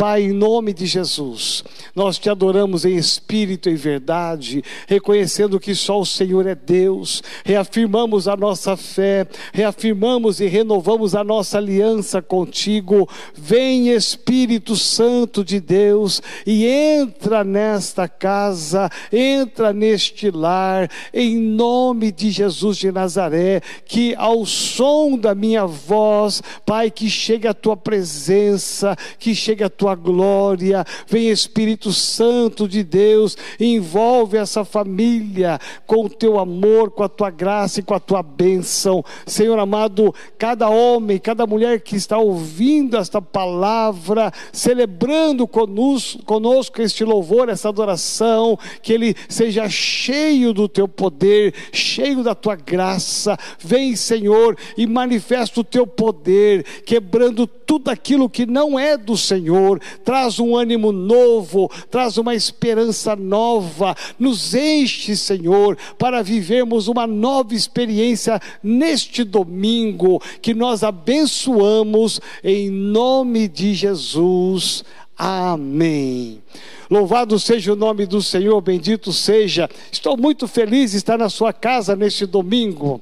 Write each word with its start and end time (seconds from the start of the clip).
Pai, 0.00 0.22
em 0.22 0.32
nome 0.32 0.72
de 0.72 0.86
Jesus, 0.86 1.62
nós 1.94 2.18
te 2.18 2.30
adoramos 2.30 2.86
em 2.86 2.96
espírito 2.96 3.68
e 3.68 3.74
verdade, 3.74 4.64
reconhecendo 4.86 5.60
que 5.60 5.74
só 5.74 6.00
o 6.00 6.06
Senhor 6.06 6.46
é 6.46 6.54
Deus, 6.54 7.22
reafirmamos 7.44 8.26
a 8.26 8.34
nossa 8.34 8.78
fé, 8.78 9.26
reafirmamos 9.52 10.40
e 10.40 10.46
renovamos 10.46 11.14
a 11.14 11.22
nossa 11.22 11.58
aliança 11.58 12.22
contigo. 12.22 13.06
Vem, 13.34 13.90
Espírito 13.90 14.74
Santo 14.74 15.44
de 15.44 15.60
Deus, 15.60 16.22
e 16.46 16.64
entra 16.64 17.44
nesta 17.44 18.08
casa, 18.08 18.88
entra 19.12 19.70
neste 19.70 20.30
lar, 20.30 20.90
em 21.12 21.36
nome 21.36 22.10
de 22.10 22.30
Jesus 22.30 22.78
de 22.78 22.90
Nazaré, 22.90 23.60
que 23.84 24.14
ao 24.16 24.46
som 24.46 25.18
da 25.18 25.34
minha 25.34 25.66
voz, 25.66 26.42
Pai, 26.64 26.90
que 26.90 27.10
chegue 27.10 27.46
a 27.46 27.52
tua 27.52 27.76
presença, 27.76 28.96
que 29.18 29.34
chegue 29.34 29.62
a 29.62 29.68
tua 29.68 29.89
glória, 29.94 30.84
vem 31.06 31.28
Espírito 31.28 31.92
Santo 31.92 32.68
de 32.68 32.82
Deus, 32.82 33.36
envolve 33.58 34.36
essa 34.36 34.64
família 34.64 35.58
com 35.86 36.04
o 36.04 36.10
teu 36.10 36.38
amor, 36.38 36.90
com 36.90 37.02
a 37.02 37.08
tua 37.08 37.30
graça 37.30 37.80
e 37.80 37.82
com 37.82 37.94
a 37.94 38.00
tua 38.00 38.22
bênção. 38.22 39.04
Senhor 39.26 39.58
amado, 39.58 40.14
cada 40.38 40.68
homem, 40.68 41.18
cada 41.18 41.46
mulher 41.46 41.80
que 41.80 41.96
está 41.96 42.18
ouvindo 42.18 42.96
esta 42.96 43.20
palavra, 43.20 44.32
celebrando 44.52 45.46
conosco, 45.46 46.22
conosco 46.24 46.80
este 46.82 47.04
louvor, 47.04 47.48
essa 47.48 47.68
adoração, 47.68 48.58
que 48.82 48.92
ele 48.92 49.14
seja 49.28 49.68
cheio 49.68 50.52
do 50.52 50.68
teu 50.68 50.88
poder, 50.88 51.54
cheio 51.72 52.22
da 52.22 52.34
tua 52.34 52.56
graça. 52.56 53.36
Vem, 53.58 53.96
Senhor, 53.96 54.56
e 54.76 54.86
manifesta 54.86 55.60
o 55.60 55.64
teu 55.64 55.86
poder, 55.86 56.64
quebrando 56.84 57.46
tudo 57.46 57.88
aquilo 57.88 58.28
que 58.28 58.46
não 58.46 58.78
é 58.78 58.96
do 58.96 59.16
Senhor, 59.16 59.79
traz 60.04 60.38
um 60.38 60.56
ânimo 60.56 60.92
novo, 60.92 61.70
traz 61.90 62.16
uma 62.18 62.34
esperança 62.34 63.14
nova, 63.16 63.94
nos 64.18 64.54
enche, 64.54 65.16
Senhor, 65.16 65.76
para 65.98 66.22
vivermos 66.22 66.88
uma 66.88 67.06
nova 67.06 67.54
experiência 67.54 68.40
neste 68.62 69.24
domingo, 69.24 70.22
que 70.40 70.54
nós 70.54 70.82
abençoamos 70.82 72.20
em 72.42 72.70
nome 72.70 73.48
de 73.48 73.74
Jesus. 73.74 74.84
Amém. 75.16 76.42
Louvado 76.90 77.38
seja 77.38 77.72
o 77.72 77.76
nome 77.76 78.06
do 78.06 78.22
Senhor, 78.22 78.60
bendito 78.60 79.12
seja. 79.12 79.68
Estou 79.92 80.16
muito 80.16 80.48
feliz 80.48 80.92
de 80.92 80.96
estar 80.96 81.18
na 81.18 81.28
sua 81.28 81.52
casa 81.52 81.94
neste 81.94 82.26
domingo. 82.26 83.00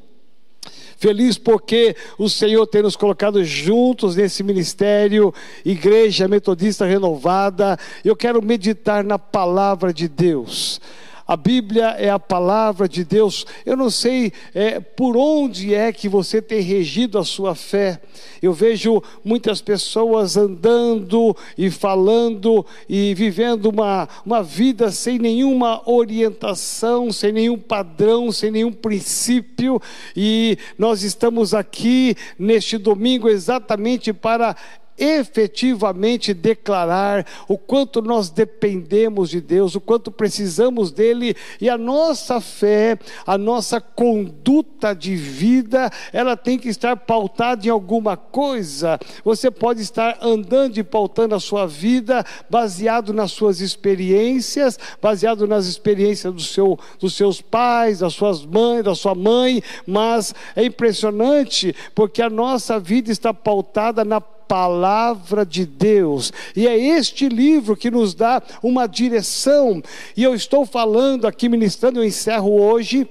Feliz 0.98 1.38
porque 1.38 1.94
o 2.18 2.28
Senhor 2.28 2.66
tem 2.66 2.82
nos 2.82 2.96
colocado 2.96 3.44
juntos 3.44 4.16
nesse 4.16 4.42
ministério, 4.42 5.32
Igreja 5.64 6.26
Metodista 6.26 6.84
Renovada. 6.84 7.78
Eu 8.04 8.16
quero 8.16 8.42
meditar 8.42 9.04
na 9.04 9.16
palavra 9.16 9.94
de 9.94 10.08
Deus. 10.08 10.80
A 11.28 11.36
Bíblia 11.36 11.88
é 11.98 12.08
a 12.08 12.18
palavra 12.18 12.88
de 12.88 13.04
Deus. 13.04 13.44
Eu 13.66 13.76
não 13.76 13.90
sei 13.90 14.32
é, 14.54 14.80
por 14.80 15.14
onde 15.14 15.74
é 15.74 15.92
que 15.92 16.08
você 16.08 16.40
tem 16.40 16.62
regido 16.62 17.18
a 17.18 17.24
sua 17.24 17.54
fé. 17.54 18.00
Eu 18.40 18.54
vejo 18.54 19.02
muitas 19.22 19.60
pessoas 19.60 20.38
andando 20.38 21.36
e 21.58 21.70
falando 21.70 22.64
e 22.88 23.12
vivendo 23.12 23.66
uma, 23.66 24.08
uma 24.24 24.42
vida 24.42 24.90
sem 24.90 25.18
nenhuma 25.18 25.82
orientação, 25.84 27.12
sem 27.12 27.30
nenhum 27.30 27.58
padrão, 27.58 28.32
sem 28.32 28.50
nenhum 28.50 28.72
princípio. 28.72 29.82
E 30.16 30.56
nós 30.78 31.02
estamos 31.02 31.52
aqui 31.52 32.16
neste 32.38 32.78
domingo 32.78 33.28
exatamente 33.28 34.14
para 34.14 34.56
efetivamente 34.98 36.34
declarar 36.34 37.26
o 37.46 37.56
quanto 37.56 38.02
nós 38.02 38.30
dependemos 38.30 39.30
de 39.30 39.40
Deus, 39.40 39.74
o 39.74 39.80
quanto 39.80 40.10
precisamos 40.10 40.90
dele 40.90 41.36
e 41.60 41.68
a 41.68 41.78
nossa 41.78 42.40
fé, 42.40 42.98
a 43.26 43.38
nossa 43.38 43.80
conduta 43.80 44.94
de 44.94 45.14
vida, 45.14 45.90
ela 46.12 46.36
tem 46.36 46.58
que 46.58 46.68
estar 46.68 46.96
pautada 46.96 47.66
em 47.66 47.70
alguma 47.70 48.16
coisa. 48.16 48.98
Você 49.24 49.50
pode 49.50 49.80
estar 49.82 50.18
andando 50.20 50.78
e 50.78 50.84
pautando 50.84 51.34
a 51.34 51.40
sua 51.40 51.66
vida 51.66 52.24
baseado 52.50 53.12
nas 53.12 53.32
suas 53.32 53.60
experiências, 53.60 54.78
baseado 55.00 55.46
nas 55.46 55.66
experiências 55.66 56.32
do 56.32 56.42
seu, 56.42 56.78
dos 56.98 57.14
seus 57.14 57.40
pais, 57.40 58.00
das 58.00 58.14
suas 58.14 58.44
mães, 58.44 58.84
da 58.84 58.94
sua 58.94 59.14
mãe, 59.14 59.62
mas 59.86 60.34
é 60.56 60.64
impressionante 60.64 61.74
porque 61.94 62.22
a 62.22 62.30
nossa 62.30 62.78
vida 62.78 63.10
está 63.10 63.32
pautada 63.32 64.04
na 64.04 64.20
palavra 64.48 65.44
de 65.44 65.66
Deus. 65.66 66.32
E 66.56 66.66
é 66.66 66.76
este 66.76 67.28
livro 67.28 67.76
que 67.76 67.90
nos 67.90 68.14
dá 68.14 68.42
uma 68.62 68.86
direção. 68.86 69.82
E 70.16 70.22
eu 70.24 70.34
estou 70.34 70.64
falando 70.64 71.26
aqui, 71.26 71.48
ministrando, 71.48 72.00
eu 72.00 72.04
encerro 72.04 72.58
hoje 72.60 73.06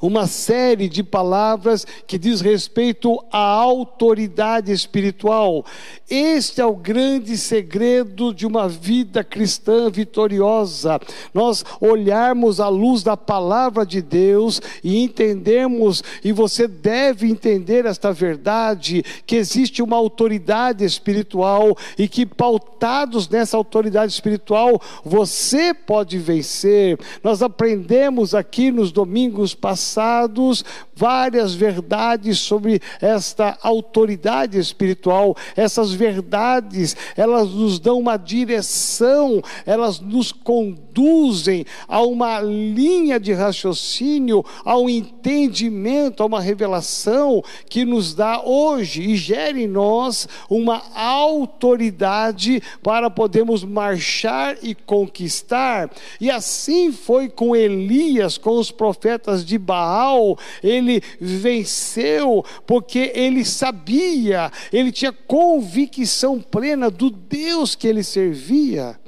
uma 0.00 0.26
série 0.26 0.88
de 0.88 1.02
palavras 1.02 1.86
que 2.06 2.18
diz 2.18 2.40
respeito 2.40 3.22
à 3.30 3.38
autoridade 3.38 4.72
espiritual. 4.72 5.64
Este 6.08 6.60
é 6.60 6.66
o 6.66 6.76
grande 6.76 7.36
segredo 7.36 8.34
de 8.34 8.46
uma 8.46 8.68
vida 8.68 9.24
cristã 9.24 9.90
vitoriosa. 9.90 11.00
Nós 11.32 11.64
olharmos 11.80 12.60
à 12.60 12.68
luz 12.68 13.02
da 13.02 13.16
palavra 13.16 13.84
de 13.84 14.02
Deus 14.02 14.60
e 14.82 15.02
entendermos, 15.02 16.02
e 16.22 16.32
você 16.32 16.68
deve 16.68 17.28
entender 17.28 17.86
esta 17.86 18.12
verdade, 18.12 19.02
que 19.26 19.36
existe 19.36 19.82
uma 19.82 19.96
autoridade 19.96 20.84
espiritual 20.84 21.76
e 21.98 22.08
que 22.08 22.26
pautados 22.26 23.28
nessa 23.28 23.56
autoridade 23.56 24.12
espiritual, 24.12 24.80
você 25.04 25.72
pode 25.72 26.18
vencer. 26.18 26.98
Nós 27.22 27.42
aprendemos 27.42 28.34
aqui 28.34 28.70
nos 28.70 28.92
domingos 28.92 29.54
passados 29.54 29.71
passados 29.72 30.62
várias 31.02 31.52
verdades 31.52 32.38
sobre 32.38 32.80
esta 33.00 33.58
autoridade 33.60 34.56
espiritual. 34.56 35.36
Essas 35.56 35.92
verdades, 35.92 36.96
elas 37.16 37.50
nos 37.50 37.80
dão 37.80 37.98
uma 37.98 38.16
direção, 38.16 39.42
elas 39.66 39.98
nos 39.98 40.30
conduzem 40.30 41.66
a 41.88 42.00
uma 42.02 42.40
linha 42.40 43.18
de 43.18 43.32
raciocínio, 43.32 44.44
a 44.64 44.78
um 44.78 44.88
entendimento, 44.88 46.22
a 46.22 46.26
uma 46.26 46.40
revelação 46.40 47.42
que 47.68 47.84
nos 47.84 48.14
dá 48.14 48.40
hoje 48.40 49.02
e 49.02 49.16
gera 49.16 49.58
em 49.58 49.66
nós 49.66 50.28
uma 50.48 50.82
autoridade 50.94 52.62
para 52.80 53.10
podermos 53.10 53.64
marchar 53.64 54.56
e 54.62 54.72
conquistar. 54.72 55.90
E 56.20 56.30
assim 56.30 56.92
foi 56.92 57.28
com 57.28 57.56
Elias, 57.56 58.38
com 58.38 58.56
os 58.56 58.70
profetas 58.70 59.44
de 59.44 59.58
Baal, 59.58 60.38
ele 60.62 60.91
venceu 61.20 62.44
porque 62.66 63.12
ele 63.14 63.44
sabia, 63.44 64.50
ele 64.72 64.90
tinha 64.90 65.12
convicção 65.12 66.40
plena 66.40 66.90
do 66.90 67.08
Deus 67.10 67.74
que 67.74 67.86
ele 67.86 68.02
servia. 68.02 68.98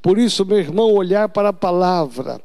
Por 0.00 0.18
isso, 0.18 0.44
meu 0.44 0.58
irmão, 0.58 0.92
olhar 0.92 1.28
para 1.28 1.50
a 1.50 1.52
palavra 1.52 2.40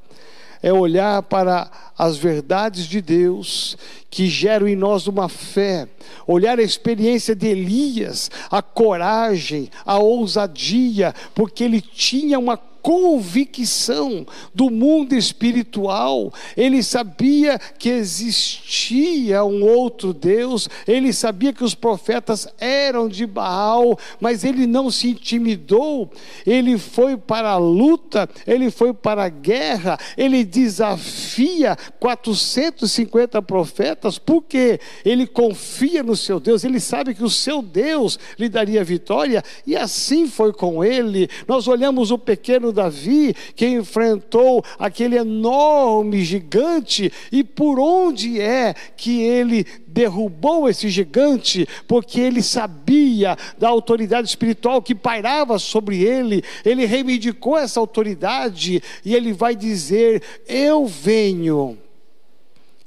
é 0.61 0.73
olhar 0.73 1.21
para 1.23 1.69
as 1.97 2.17
verdades 2.17 2.85
de 2.85 3.01
Deus 3.01 3.77
que 4.09 4.27
geram 4.27 4.67
em 4.67 4.75
nós 4.75 5.07
uma 5.07 5.29
fé, 5.29 5.87
olhar 6.25 6.59
a 6.59 6.63
experiência 6.63 7.35
de 7.35 7.47
Elias, 7.47 8.31
a 8.49 8.61
coragem, 8.61 9.69
a 9.85 9.97
ousadia, 9.97 11.13
porque 11.35 11.63
ele 11.63 11.81
tinha 11.81 12.39
uma 12.39 12.57
convicção 12.87 14.25
do 14.55 14.69
mundo 14.69 15.13
espiritual, 15.13 16.33
ele 16.55 16.81
sabia 16.81 17.59
que 17.59 17.89
existia 17.89 19.43
um 19.43 19.61
outro 19.61 20.13
Deus, 20.13 20.69
ele 20.87 21.11
sabia 21.11 21.51
que 21.51 21.65
os 21.65 21.75
profetas 21.75 22.47
eram 22.57 23.09
de 23.09 23.25
Baal, 23.25 23.99
mas 24.21 24.45
ele 24.45 24.65
não 24.65 24.89
se 24.89 25.09
intimidou, 25.09 26.09
ele 26.45 26.77
foi 26.77 27.17
para 27.17 27.49
a 27.49 27.57
luta, 27.57 28.29
ele 28.47 28.71
foi 28.71 28.93
para 28.93 29.25
a 29.25 29.29
guerra, 29.29 29.99
ele 30.17 30.45
desafia 30.45 31.75
450 31.99 33.41
profetas, 33.41 34.17
porque 34.17 34.79
ele 35.03 35.27
confia 35.27 36.01
no 36.01 36.15
seu 36.15 36.39
Deus, 36.39 36.63
ele 36.63 36.79
sabe 36.79 37.13
que 37.13 37.23
o 37.23 37.29
seu 37.29 37.61
Deus 37.61 38.17
lhe 38.39 38.47
daria 38.47 38.81
vitória, 38.81 39.43
e 39.65 39.75
assim 39.75 40.25
foi 40.25 40.53
com 40.53 40.85
ele. 40.85 41.29
Nós 41.45 41.67
olhamos 41.67 42.11
o 42.11 42.17
pequeno 42.17 42.76
Davi, 42.77 43.35
que 43.55 43.67
enfrentou 43.67 44.63
aquele 44.77 45.17
enorme 45.17 46.23
gigante, 46.23 47.11
e 47.31 47.43
por 47.43 47.79
onde 47.79 48.39
é 48.39 48.73
que 48.95 49.21
ele 49.21 49.65
derrubou 49.87 50.69
esse 50.69 50.89
gigante, 50.89 51.67
porque 51.87 52.19
ele 52.21 52.43
sabia 52.43 53.35
da 53.57 53.67
autoridade 53.67 54.27
espiritual 54.27 54.81
que 54.81 54.93
pairava 54.93 55.57
sobre 55.57 56.03
ele, 56.03 56.43
ele 56.63 56.85
reivindicou 56.85 57.57
essa 57.57 57.79
autoridade, 57.79 58.81
e 59.03 59.15
ele 59.15 59.33
vai 59.33 59.55
dizer: 59.55 60.21
Eu 60.47 60.85
venho, 60.85 61.77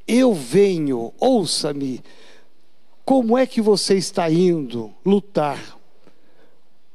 eu 0.06 0.32
venho, 0.32 1.12
ouça-me, 1.18 2.00
como 3.04 3.36
é 3.36 3.44
que 3.44 3.60
você 3.60 3.96
está 3.96 4.30
indo 4.30 4.92
lutar? 5.04 5.79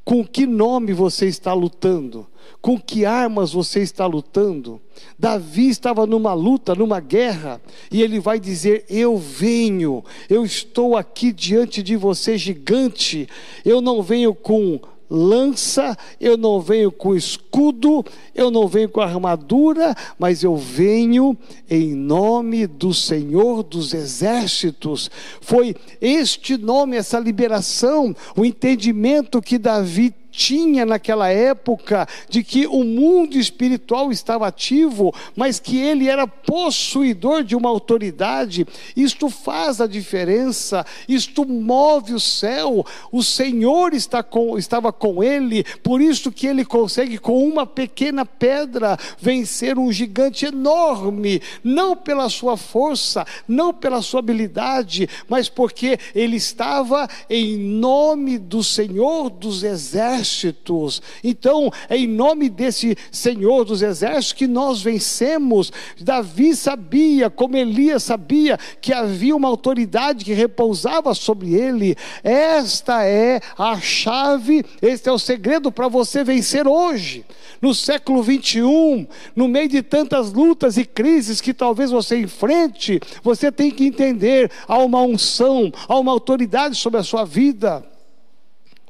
Com 0.05 0.23
que 0.23 0.45
nome 0.45 0.93
você 0.93 1.25
está 1.25 1.51
lutando? 1.51 2.27
Com 2.61 2.79
que 2.79 3.05
armas 3.05 3.51
você 3.53 3.81
está 3.81 4.05
lutando? 4.05 4.79
Davi 5.17 5.67
estava 5.67 6.05
numa 6.05 6.31
luta, 6.31 6.75
numa 6.75 6.99
guerra, 6.99 7.59
e 7.91 8.03
ele 8.03 8.19
vai 8.19 8.39
dizer: 8.39 8.85
Eu 8.87 9.17
venho, 9.17 10.05
eu 10.29 10.45
estou 10.45 10.95
aqui 10.95 11.31
diante 11.33 11.81
de 11.81 11.95
você, 11.95 12.37
gigante. 12.37 13.27
Eu 13.65 13.81
não 13.81 14.03
venho 14.03 14.35
com 14.35 14.79
lança, 15.15 15.97
eu 16.19 16.37
não 16.37 16.59
venho 16.59 16.91
com 16.91 17.15
escudo, 17.15 18.05
eu 18.33 18.51
não 18.51 18.67
venho 18.67 18.89
com 18.89 19.01
armadura, 19.01 19.95
mas 20.19 20.43
eu 20.43 20.55
venho 20.55 21.37
em 21.69 21.95
nome 21.95 22.67
do 22.67 22.93
Senhor 22.93 23.63
dos 23.63 23.93
exércitos. 23.93 25.09
Foi 25.41 25.75
este 26.01 26.57
nome, 26.57 26.97
essa 26.97 27.19
liberação, 27.19 28.15
o 28.35 28.43
entendimento 28.43 29.41
que 29.41 29.57
Davi 29.57 30.13
tinha 30.35 30.85
naquela 30.85 31.29
época 31.29 32.07
de 32.29 32.43
que 32.43 32.67
o 32.67 32.83
mundo 32.83 33.37
espiritual 33.37 34.11
estava 34.11 34.47
ativo, 34.47 35.13
mas 35.35 35.59
que 35.59 35.77
ele 35.77 36.09
era 36.09 36.27
possuidor 36.27 37.43
de 37.43 37.55
uma 37.55 37.69
autoridade. 37.69 38.67
Isto 38.95 39.29
faz 39.29 39.79
a 39.79 39.87
diferença, 39.87 40.85
isto 41.07 41.45
move 41.45 42.13
o 42.13 42.19
céu. 42.19 42.85
O 43.11 43.23
Senhor 43.23 43.93
está 43.93 44.21
com, 44.21 44.57
estava 44.57 44.91
com 44.91 45.23
ele, 45.23 45.63
por 45.81 46.01
isso 46.01 46.31
que 46.31 46.47
ele 46.47 46.65
consegue 46.65 47.17
com 47.17 47.47
uma 47.47 47.65
pequena 47.65 48.25
pedra 48.25 48.97
vencer 49.17 49.79
um 49.79 49.91
gigante 49.91 50.45
enorme, 50.45 51.41
não 51.63 51.95
pela 51.95 52.29
sua 52.29 52.57
força, 52.57 53.25
não 53.47 53.73
pela 53.73 54.01
sua 54.01 54.19
habilidade, 54.19 55.07
mas 55.29 55.47
porque 55.47 55.97
ele 56.13 56.35
estava 56.35 57.07
em 57.29 57.57
nome 57.57 58.37
do 58.37 58.63
Senhor 58.63 59.29
dos 59.29 59.63
exércitos 59.63 60.24
exércitos. 60.25 61.01
Então, 61.23 61.71
é 61.87 61.97
em 61.97 62.07
nome 62.07 62.49
desse 62.49 62.97
Senhor 63.11 63.63
dos 63.63 63.81
exércitos 63.81 64.33
que 64.33 64.47
nós 64.47 64.81
vencemos. 64.81 65.71
Davi 65.99 66.55
sabia, 66.55 67.29
como 67.29 67.55
Elias 67.55 68.03
sabia, 68.03 68.57
que 68.81 68.91
havia 68.91 69.35
uma 69.35 69.47
autoridade 69.47 70.25
que 70.25 70.33
repousava 70.33 71.13
sobre 71.13 71.53
ele. 71.53 71.95
Esta 72.23 73.05
é 73.05 73.39
a 73.57 73.79
chave, 73.79 74.65
este 74.81 75.07
é 75.07 75.11
o 75.11 75.19
segredo 75.19 75.71
para 75.71 75.87
você 75.87 76.23
vencer 76.23 76.67
hoje. 76.67 77.23
No 77.61 77.73
século 77.73 78.21
21, 78.21 79.07
no 79.35 79.47
meio 79.47 79.69
de 79.69 79.81
tantas 79.81 80.33
lutas 80.33 80.77
e 80.77 80.85
crises 80.85 81.39
que 81.39 81.53
talvez 81.53 81.91
você 81.91 82.19
enfrente, 82.19 82.99
você 83.23 83.51
tem 83.51 83.71
que 83.71 83.85
entender: 83.85 84.51
há 84.67 84.77
uma 84.79 85.01
unção, 85.01 85.71
há 85.87 85.97
uma 85.97 86.11
autoridade 86.11 86.75
sobre 86.75 86.99
a 86.99 87.03
sua 87.03 87.23
vida. 87.23 87.94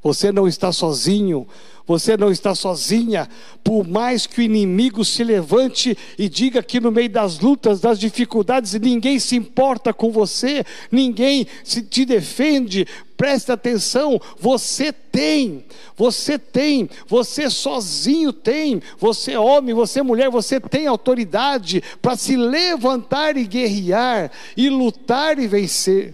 Você 0.05 0.31
não 0.31 0.47
está 0.47 0.71
sozinho, 0.71 1.47
você 1.83 2.15
não 2.15 2.29
está 2.29 2.53
sozinha. 2.53 3.27
Por 3.63 3.87
mais 3.87 4.27
que 4.27 4.39
o 4.39 4.43
inimigo 4.43 5.03
se 5.03 5.23
levante 5.23 5.97
e 6.15 6.29
diga 6.29 6.61
que 6.61 6.79
no 6.79 6.91
meio 6.91 7.09
das 7.09 7.39
lutas, 7.39 7.79
das 7.79 7.99
dificuldades, 7.99 8.75
ninguém 8.75 9.17
se 9.17 9.35
importa 9.35 9.91
com 9.91 10.11
você, 10.11 10.63
ninguém 10.91 11.47
se 11.63 11.81
te 11.81 12.05
defende. 12.05 12.85
Preste 13.17 13.51
atenção, 13.51 14.21
você 14.39 14.93
tem, 14.93 15.65
você 15.97 16.37
tem, 16.37 16.87
você 17.07 17.49
sozinho 17.49 18.31
tem, 18.31 18.83
você 18.99 19.31
é 19.31 19.39
homem, 19.39 19.73
você 19.73 20.01
é 20.01 20.03
mulher, 20.03 20.29
você 20.29 20.59
tem 20.59 20.85
autoridade 20.85 21.81
para 21.99 22.15
se 22.15 22.35
levantar 22.37 23.37
e 23.37 23.45
guerrear, 23.47 24.31
e 24.55 24.69
lutar 24.69 25.39
e 25.39 25.47
vencer. 25.47 26.13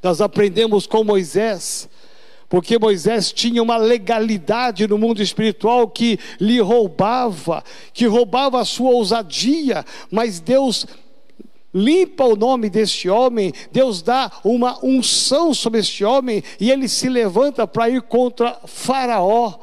Nós 0.00 0.20
aprendemos 0.20 0.86
com 0.86 1.02
Moisés 1.02 1.88
porque 2.48 2.78
Moisés 2.78 3.30
tinha 3.30 3.62
uma 3.62 3.76
legalidade 3.76 4.86
no 4.86 4.96
mundo 4.96 5.22
espiritual 5.22 5.88
que 5.88 6.18
lhe 6.40 6.60
roubava, 6.60 7.62
que 7.92 8.06
roubava 8.06 8.60
a 8.60 8.64
sua 8.64 8.90
ousadia, 8.90 9.84
mas 10.10 10.40
Deus 10.40 10.86
limpa 11.74 12.24
o 12.24 12.36
nome 12.36 12.70
deste 12.70 13.08
homem, 13.08 13.52
Deus 13.70 14.00
dá 14.00 14.32
uma 14.42 14.82
unção 14.82 15.52
sobre 15.52 15.80
este 15.80 16.04
homem 16.04 16.42
e 16.58 16.70
ele 16.70 16.88
se 16.88 17.08
levanta 17.08 17.66
para 17.66 17.90
ir 17.90 18.02
contra 18.02 18.58
Faraó. 18.64 19.58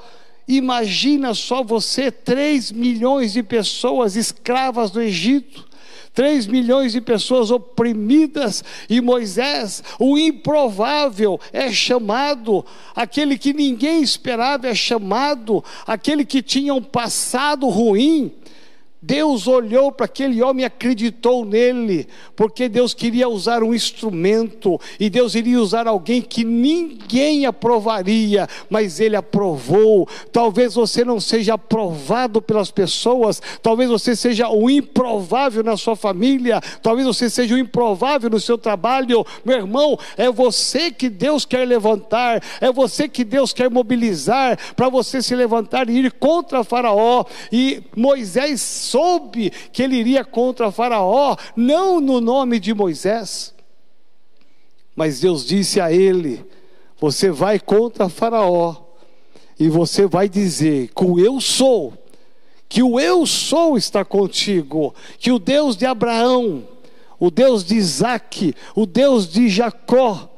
Imagina 0.47 1.33
só 1.33 1.63
você, 1.63 2.11
3 2.11 2.71
milhões 2.71 3.33
de 3.33 3.41
pessoas 3.41 4.15
escravas 4.15 4.91
do 4.91 5.01
Egito. 5.01 5.67
3 6.15 6.47
milhões 6.47 6.94
de 6.94 7.01
pessoas 7.01 7.51
oprimidas, 7.51 8.63
e 8.89 9.01
Moisés, 9.01 9.83
o 10.00 10.17
improvável, 10.17 11.39
é 11.51 11.69
chamado, 11.71 12.65
aquele 12.95 13.38
que 13.38 13.53
ninguém 13.53 14.01
esperava 14.01 14.67
é 14.67 14.73
chamado, 14.73 15.63
aquele 15.85 16.23
que 16.23 16.41
tinha 16.41 16.73
um 16.73 16.81
passado 16.81 17.67
ruim, 17.67 18.31
Deus 19.06 19.48
olhou 19.48 19.92
para 19.92 20.07
aquele 20.07 20.42
homem 20.42 20.63
e 20.63 20.66
acreditou 20.66 21.46
nele, 21.46 22.07
porque 22.36 22.68
Deus 22.68 22.92
queria 22.92 23.30
usar 23.30 23.62
um 23.62 23.72
instrumento, 23.72 24.81
e 25.00 25.12
Deus 25.12 25.36
iria 25.36 25.62
usar 25.62 25.88
alguém 25.88 26.24
que 26.24 26.44
ninguém 26.44 27.46
aprovaria, 27.46 28.48
mas 28.68 29.00
ele 29.00 29.16
aprovou. 29.16 30.10
Talvez 30.31 30.74
você 30.74 31.06
não 31.06 31.19
seja 31.19 31.54
aprovado 31.54 32.42
pelas 32.42 32.72
pessoas, 32.72 33.40
talvez 33.62 33.92
você 33.92 34.16
seja 34.16 34.50
o 34.50 34.72
improvável 34.72 35.63
na 35.63 35.78
sua 35.78 35.96
família, 35.96 36.60
talvez 36.81 37.06
você 37.06 37.30
seja 37.30 37.54
o 37.54 37.60
improvável 37.60 38.31
no 38.31 38.40
seu 38.40 38.57
trabalho. 38.57 39.24
Meu 39.46 39.57
irmão, 39.57 40.00
é 40.18 40.31
você 40.31 40.90
que 40.90 41.10
Deus 41.10 41.46
quer 41.46 41.68
levantar, 41.68 42.42
é 42.60 42.72
você 42.72 43.07
que 43.07 43.24
Deus 43.24 43.54
quer 43.54 43.69
mobilizar 43.69 44.57
para 44.75 44.90
você 44.90 45.22
se 45.22 45.36
levantar 45.36 45.90
e 45.92 46.00
ir 46.00 46.12
contra 46.13 46.63
Faraó. 46.63 47.24
E 47.52 47.84
Moisés 47.96 48.62
soube 48.95 49.50
que 49.74 49.83
ele 49.83 49.97
iria 49.97 50.24
contra 50.24 50.71
Faraó, 50.71 51.36
não 51.53 52.00
no 52.00 52.21
nome 52.21 52.62
de 52.62 52.74
Moisés, 52.74 53.53
mas 54.95 55.19
Deus 55.19 55.45
disse 55.45 55.81
a 55.81 55.92
ele: 55.92 56.45
Você 56.97 57.30
vai 57.30 57.59
contra 57.59 58.07
Faraó, 58.07 58.77
e 59.59 59.68
você 59.68 60.07
vai 60.07 60.30
dizer 60.30 60.92
que 60.95 61.03
o 61.03 61.19
eu 61.19 61.42
sou, 61.42 61.94
que 62.69 62.81
o 62.81 62.97
eu 62.97 63.25
sou 63.25 63.75
está 63.75 64.06
contigo, 64.06 64.95
que 65.19 65.30
o 65.30 65.39
Deus 65.39 65.75
de 65.75 65.86
Abraão, 65.86 66.65
o 67.19 67.30
Deus 67.30 67.65
de 67.65 67.75
Isaac, 67.75 68.56
o 68.74 68.86
Deus 68.86 69.27
de 69.27 69.50
Jacó 69.50 70.30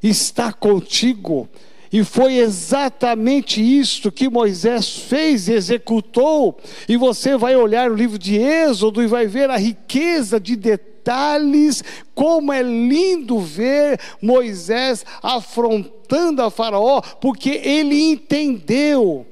está 0.00 0.52
contigo. 0.52 1.48
E 1.94 2.02
foi 2.02 2.38
exatamente 2.38 3.62
isto 3.62 4.10
que 4.10 4.28
Moisés 4.28 4.96
fez 4.96 5.46
e 5.46 5.52
executou. 5.52 6.58
E 6.88 6.96
você 6.96 7.36
vai 7.36 7.54
olhar 7.54 7.88
o 7.88 7.94
livro 7.94 8.18
de 8.18 8.36
Êxodo 8.36 9.00
e 9.00 9.06
vai 9.06 9.28
ver 9.28 9.48
a 9.48 9.56
riqueza 9.56 10.40
de 10.40 10.56
detalhes, 10.56 11.84
como 12.12 12.52
é 12.52 12.62
lindo 12.62 13.38
ver 13.38 14.00
Moisés 14.20 15.06
afrontando 15.22 16.42
a 16.42 16.50
Faraó, 16.50 17.00
porque 17.20 17.60
ele 17.62 18.10
entendeu 18.10 19.24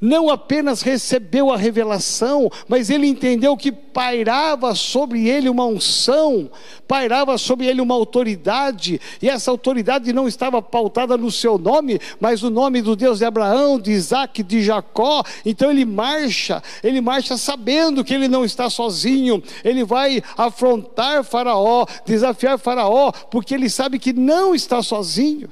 não 0.00 0.30
apenas 0.30 0.82
recebeu 0.82 1.50
a 1.50 1.56
revelação, 1.56 2.50
mas 2.68 2.90
ele 2.90 3.06
entendeu 3.06 3.56
que 3.56 3.72
pairava 3.72 4.74
sobre 4.74 5.28
ele 5.28 5.48
uma 5.48 5.64
unção, 5.64 6.50
pairava 6.86 7.38
sobre 7.38 7.66
ele 7.66 7.80
uma 7.80 7.94
autoridade, 7.94 9.00
e 9.22 9.28
essa 9.28 9.50
autoridade 9.50 10.12
não 10.12 10.28
estava 10.28 10.60
pautada 10.60 11.16
no 11.16 11.30
seu 11.30 11.56
nome, 11.58 11.98
mas 12.20 12.42
o 12.42 12.50
nome 12.50 12.82
do 12.82 12.94
Deus 12.94 13.18
de 13.18 13.24
Abraão, 13.24 13.78
de 13.78 13.92
Isaac, 13.92 14.42
de 14.42 14.62
Jacó. 14.62 15.22
Então 15.44 15.70
ele 15.70 15.84
marcha, 15.84 16.62
ele 16.82 17.00
marcha 17.00 17.36
sabendo 17.36 18.04
que 18.04 18.14
ele 18.14 18.28
não 18.28 18.44
está 18.44 18.68
sozinho, 18.68 19.42
ele 19.64 19.84
vai 19.84 20.22
afrontar 20.36 21.24
Faraó, 21.24 21.86
desafiar 22.04 22.58
Faraó, 22.58 23.12
porque 23.30 23.54
ele 23.54 23.70
sabe 23.70 23.98
que 23.98 24.12
não 24.12 24.54
está 24.54 24.82
sozinho. 24.82 25.48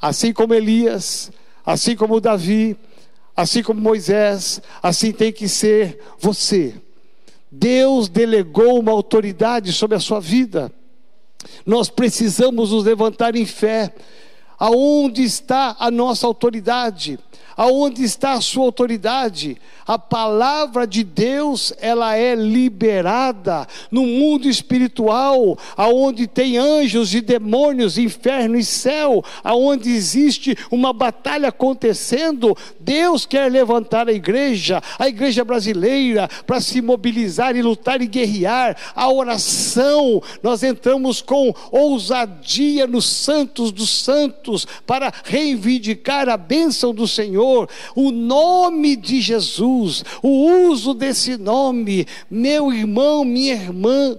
Assim 0.00 0.32
como 0.32 0.52
Elias, 0.52 1.30
Assim 1.64 1.94
como 1.96 2.20
Davi, 2.20 2.76
assim 3.36 3.62
como 3.62 3.80
Moisés, 3.80 4.60
assim 4.82 5.12
tem 5.12 5.32
que 5.32 5.48
ser 5.48 6.00
você. 6.18 6.74
Deus 7.50 8.08
delegou 8.08 8.78
uma 8.78 8.92
autoridade 8.92 9.72
sobre 9.72 9.96
a 9.96 10.00
sua 10.00 10.20
vida. 10.20 10.72
Nós 11.66 11.88
precisamos 11.88 12.70
nos 12.70 12.84
levantar 12.84 13.36
em 13.36 13.44
fé. 13.44 13.94
Aonde 14.58 15.22
está 15.22 15.76
a 15.78 15.90
nossa 15.90 16.26
autoridade? 16.26 17.18
Aonde 17.56 18.02
está 18.02 18.32
a 18.32 18.40
sua 18.40 18.64
autoridade? 18.64 19.58
A 19.86 19.98
palavra 19.98 20.86
de 20.86 21.02
Deus, 21.02 21.72
ela 21.80 22.16
é 22.16 22.34
liberada 22.34 23.66
no 23.90 24.06
mundo 24.06 24.48
espiritual, 24.48 25.58
aonde 25.76 26.26
tem 26.26 26.56
anjos 26.56 27.14
e 27.14 27.20
demônios, 27.20 27.98
inferno 27.98 28.56
e 28.56 28.64
céu, 28.64 29.24
aonde 29.42 29.90
existe 29.90 30.56
uma 30.70 30.92
batalha 30.92 31.48
acontecendo. 31.48 32.56
Deus 32.78 33.26
quer 33.26 33.50
levantar 33.50 34.08
a 34.08 34.12
igreja, 34.12 34.80
a 34.98 35.08
igreja 35.08 35.44
brasileira, 35.44 36.28
para 36.46 36.60
se 36.60 36.80
mobilizar 36.80 37.56
e 37.56 37.62
lutar 37.62 38.00
e 38.00 38.06
guerrear. 38.06 38.76
A 38.94 39.12
oração, 39.12 40.22
nós 40.42 40.62
entramos 40.62 41.20
com 41.20 41.52
ousadia 41.70 42.86
nos 42.86 43.04
santos 43.04 43.72
dos 43.72 43.90
santos 43.90 44.66
para 44.86 45.12
reivindicar 45.24 46.28
a 46.28 46.36
bênção 46.36 46.94
do 46.94 47.06
Senhor, 47.08 47.31
o 47.94 48.10
nome 48.10 48.96
de 48.96 49.20
Jesus, 49.20 50.04
o 50.22 50.68
uso 50.68 50.94
desse 50.94 51.36
nome, 51.36 52.06
meu 52.30 52.72
irmão, 52.72 53.24
minha 53.24 53.54
irmã 53.54 54.16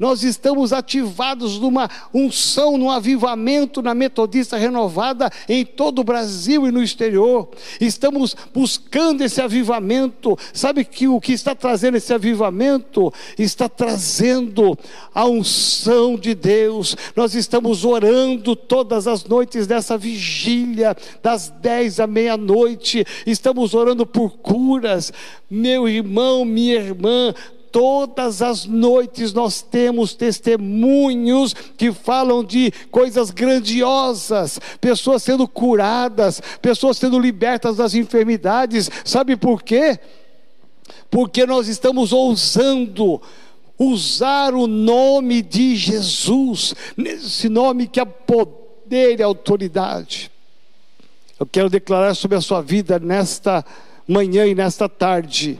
nós 0.00 0.24
estamos 0.24 0.72
ativados 0.72 1.58
numa 1.58 1.88
unção, 2.12 2.78
num 2.78 2.90
avivamento 2.90 3.82
na 3.82 3.94
Metodista 3.94 4.56
Renovada 4.56 5.30
em 5.46 5.62
todo 5.62 5.98
o 5.98 6.04
Brasil 6.04 6.66
e 6.66 6.72
no 6.72 6.82
exterior. 6.82 7.50
Estamos 7.78 8.34
buscando 8.54 9.22
esse 9.22 9.42
avivamento. 9.42 10.38
Sabe 10.54 10.86
que 10.86 11.06
o 11.06 11.20
que 11.20 11.34
está 11.34 11.54
trazendo 11.54 11.98
esse 11.98 12.14
avivamento? 12.14 13.12
Está 13.38 13.68
trazendo 13.68 14.76
a 15.14 15.26
unção 15.26 16.16
de 16.16 16.34
Deus. 16.34 16.96
Nós 17.14 17.34
estamos 17.34 17.84
orando 17.84 18.56
todas 18.56 19.06
as 19.06 19.24
noites 19.26 19.66
dessa 19.66 19.98
vigília, 19.98 20.96
das 21.22 21.50
dez 21.60 22.00
à 22.00 22.06
meia-noite. 22.06 23.04
Estamos 23.26 23.74
orando 23.74 24.06
por 24.06 24.30
curas. 24.38 25.12
Meu 25.50 25.86
irmão, 25.86 26.42
minha 26.42 26.76
irmã, 26.76 27.34
todas 27.70 28.42
as 28.42 28.66
noites 28.66 29.32
nós 29.32 29.62
temos 29.62 30.14
testemunhos 30.14 31.54
que 31.54 31.92
falam 31.92 32.44
de 32.44 32.72
coisas 32.90 33.30
grandiosas, 33.30 34.60
pessoas 34.80 35.22
sendo 35.22 35.46
curadas, 35.48 36.40
pessoas 36.60 36.98
sendo 36.98 37.18
libertas 37.18 37.76
das 37.76 37.94
enfermidades. 37.94 38.90
Sabe 39.04 39.36
por 39.36 39.62
quê? 39.62 39.98
Porque 41.10 41.46
nós 41.46 41.68
estamos 41.68 42.12
ousando 42.12 43.20
usar 43.78 44.54
o 44.54 44.66
nome 44.66 45.40
de 45.40 45.74
Jesus, 45.74 46.74
nesse 46.96 47.48
nome 47.48 47.86
que 47.86 47.98
é 47.98 48.04
poder 48.04 49.18
e 49.18 49.22
autoridade. 49.22 50.30
Eu 51.38 51.46
quero 51.46 51.70
declarar 51.70 52.14
sobre 52.14 52.36
a 52.36 52.40
sua 52.42 52.60
vida 52.60 52.98
nesta 52.98 53.64
manhã 54.06 54.46
e 54.46 54.54
nesta 54.54 54.88
tarde 54.88 55.58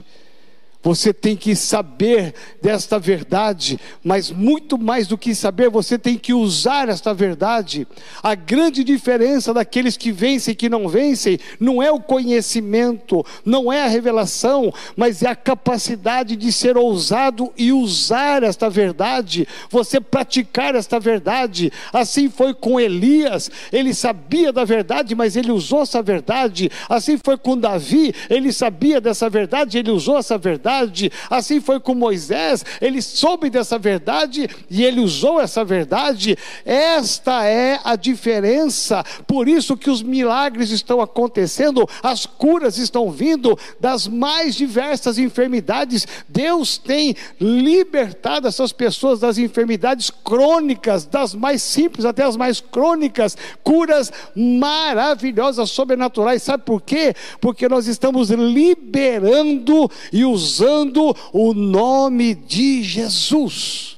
você 0.83 1.13
tem 1.13 1.35
que 1.35 1.55
saber 1.55 2.33
desta 2.61 2.97
verdade, 2.97 3.79
mas 4.03 4.31
muito 4.31 4.77
mais 4.77 5.07
do 5.07 5.17
que 5.17 5.35
saber, 5.35 5.69
você 5.69 5.97
tem 5.97 6.17
que 6.17 6.33
usar 6.33 6.89
esta 6.89 7.13
verdade. 7.13 7.87
A 8.23 8.33
grande 8.33 8.83
diferença 8.83 9.53
daqueles 9.53 9.95
que 9.95 10.11
vencem 10.11 10.53
e 10.53 10.55
que 10.55 10.69
não 10.69 10.87
vencem 10.87 11.39
não 11.59 11.83
é 11.83 11.91
o 11.91 11.99
conhecimento, 11.99 13.23
não 13.45 13.71
é 13.71 13.83
a 13.83 13.87
revelação, 13.87 14.73
mas 14.95 15.21
é 15.21 15.29
a 15.29 15.35
capacidade 15.35 16.35
de 16.35 16.51
ser 16.51 16.77
ousado 16.77 17.53
e 17.55 17.71
usar 17.71 18.41
esta 18.43 18.69
verdade, 18.69 19.47
você 19.69 20.01
praticar 20.01 20.73
esta 20.73 20.99
verdade. 20.99 21.71
Assim 21.93 22.29
foi 22.29 22.53
com 22.53 22.79
Elias, 22.79 23.51
ele 23.71 23.93
sabia 23.93 24.51
da 24.51 24.65
verdade, 24.65 25.13
mas 25.13 25.35
ele 25.35 25.51
usou 25.51 25.83
essa 25.83 26.01
verdade. 26.01 26.71
Assim 26.89 27.17
foi 27.17 27.37
com 27.37 27.57
Davi, 27.57 28.13
ele 28.29 28.51
sabia 28.51 28.99
dessa 28.99 29.29
verdade, 29.29 29.77
ele 29.77 29.91
usou 29.91 30.17
essa 30.17 30.37
verdade 30.37 30.70
verdade. 30.71 31.11
Assim 31.29 31.59
foi 31.59 31.79
com 31.79 31.93
Moisés, 31.93 32.65
ele 32.79 33.01
soube 33.01 33.49
dessa 33.49 33.77
verdade 33.77 34.49
e 34.69 34.83
ele 34.83 35.01
usou 35.01 35.39
essa 35.39 35.63
verdade. 35.63 36.37
Esta 36.65 37.45
é 37.45 37.79
a 37.83 37.95
diferença. 37.95 39.03
Por 39.27 39.47
isso 39.47 39.75
que 39.75 39.89
os 39.89 40.01
milagres 40.01 40.71
estão 40.71 41.01
acontecendo, 41.01 41.87
as 42.01 42.25
curas 42.25 42.77
estão 42.77 43.11
vindo 43.11 43.57
das 43.79 44.07
mais 44.07 44.55
diversas 44.55 45.17
enfermidades. 45.17 46.07
Deus 46.27 46.77
tem 46.77 47.15
libertado 47.39 48.47
essas 48.47 48.71
pessoas 48.71 49.19
das 49.19 49.37
enfermidades 49.37 50.09
crônicas, 50.09 51.05
das 51.05 51.33
mais 51.33 51.61
simples 51.61 52.05
até 52.05 52.23
as 52.23 52.37
mais 52.37 52.61
crônicas, 52.61 53.37
curas 53.63 54.11
maravilhosas, 54.35 55.69
sobrenaturais. 55.69 56.43
Sabe 56.43 56.63
por 56.63 56.81
quê? 56.81 57.13
Porque 57.39 57.67
nós 57.67 57.87
estamos 57.87 58.29
liberando 58.29 59.89
e 60.13 60.23
usando 60.23 60.60
usando 60.61 61.15
o 61.33 61.53
nome 61.53 62.35
de 62.35 62.83
Jesus. 62.83 63.97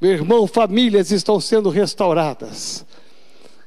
Meu 0.00 0.12
irmão, 0.12 0.46
famílias 0.46 1.10
estão 1.10 1.38
sendo 1.38 1.68
restauradas 1.68 2.86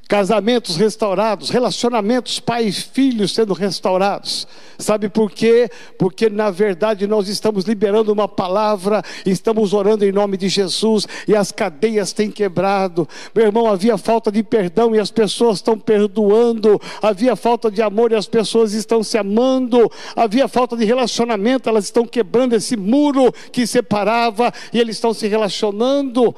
casamentos 0.08 0.76
restaurados, 0.76 1.48
relacionamentos 1.48 2.38
pai 2.38 2.66
e 2.66 3.28
sendo 3.28 3.54
restaurados. 3.54 4.46
Sabe 4.78 5.08
por 5.08 5.30
quê? 5.30 5.70
Porque 5.96 6.28
na 6.28 6.50
verdade 6.50 7.06
nós 7.06 7.28
estamos 7.28 7.64
liberando 7.64 8.12
uma 8.12 8.28
palavra, 8.28 9.02
estamos 9.24 9.72
orando 9.72 10.04
em 10.04 10.12
nome 10.12 10.36
de 10.36 10.48
Jesus 10.48 11.06
e 11.26 11.34
as 11.34 11.52
cadeias 11.52 12.12
têm 12.12 12.30
quebrado. 12.30 13.08
Meu 13.34 13.46
irmão, 13.46 13.66
havia 13.66 13.96
falta 13.96 14.30
de 14.30 14.42
perdão 14.42 14.94
e 14.94 14.98
as 14.98 15.10
pessoas 15.10 15.58
estão 15.58 15.78
perdoando, 15.78 16.80
havia 17.00 17.36
falta 17.36 17.70
de 17.70 17.80
amor 17.80 18.12
e 18.12 18.16
as 18.16 18.26
pessoas 18.26 18.72
estão 18.72 19.02
se 19.02 19.16
amando, 19.16 19.90
havia 20.14 20.48
falta 20.48 20.76
de 20.76 20.84
relacionamento, 20.84 21.68
elas 21.68 21.84
estão 21.84 22.04
quebrando 22.04 22.54
esse 22.54 22.76
muro 22.76 23.32
que 23.50 23.66
separava 23.66 24.52
e 24.72 24.80
eles 24.80 24.96
estão 24.96 25.14
se 25.14 25.26
relacionando. 25.26 26.34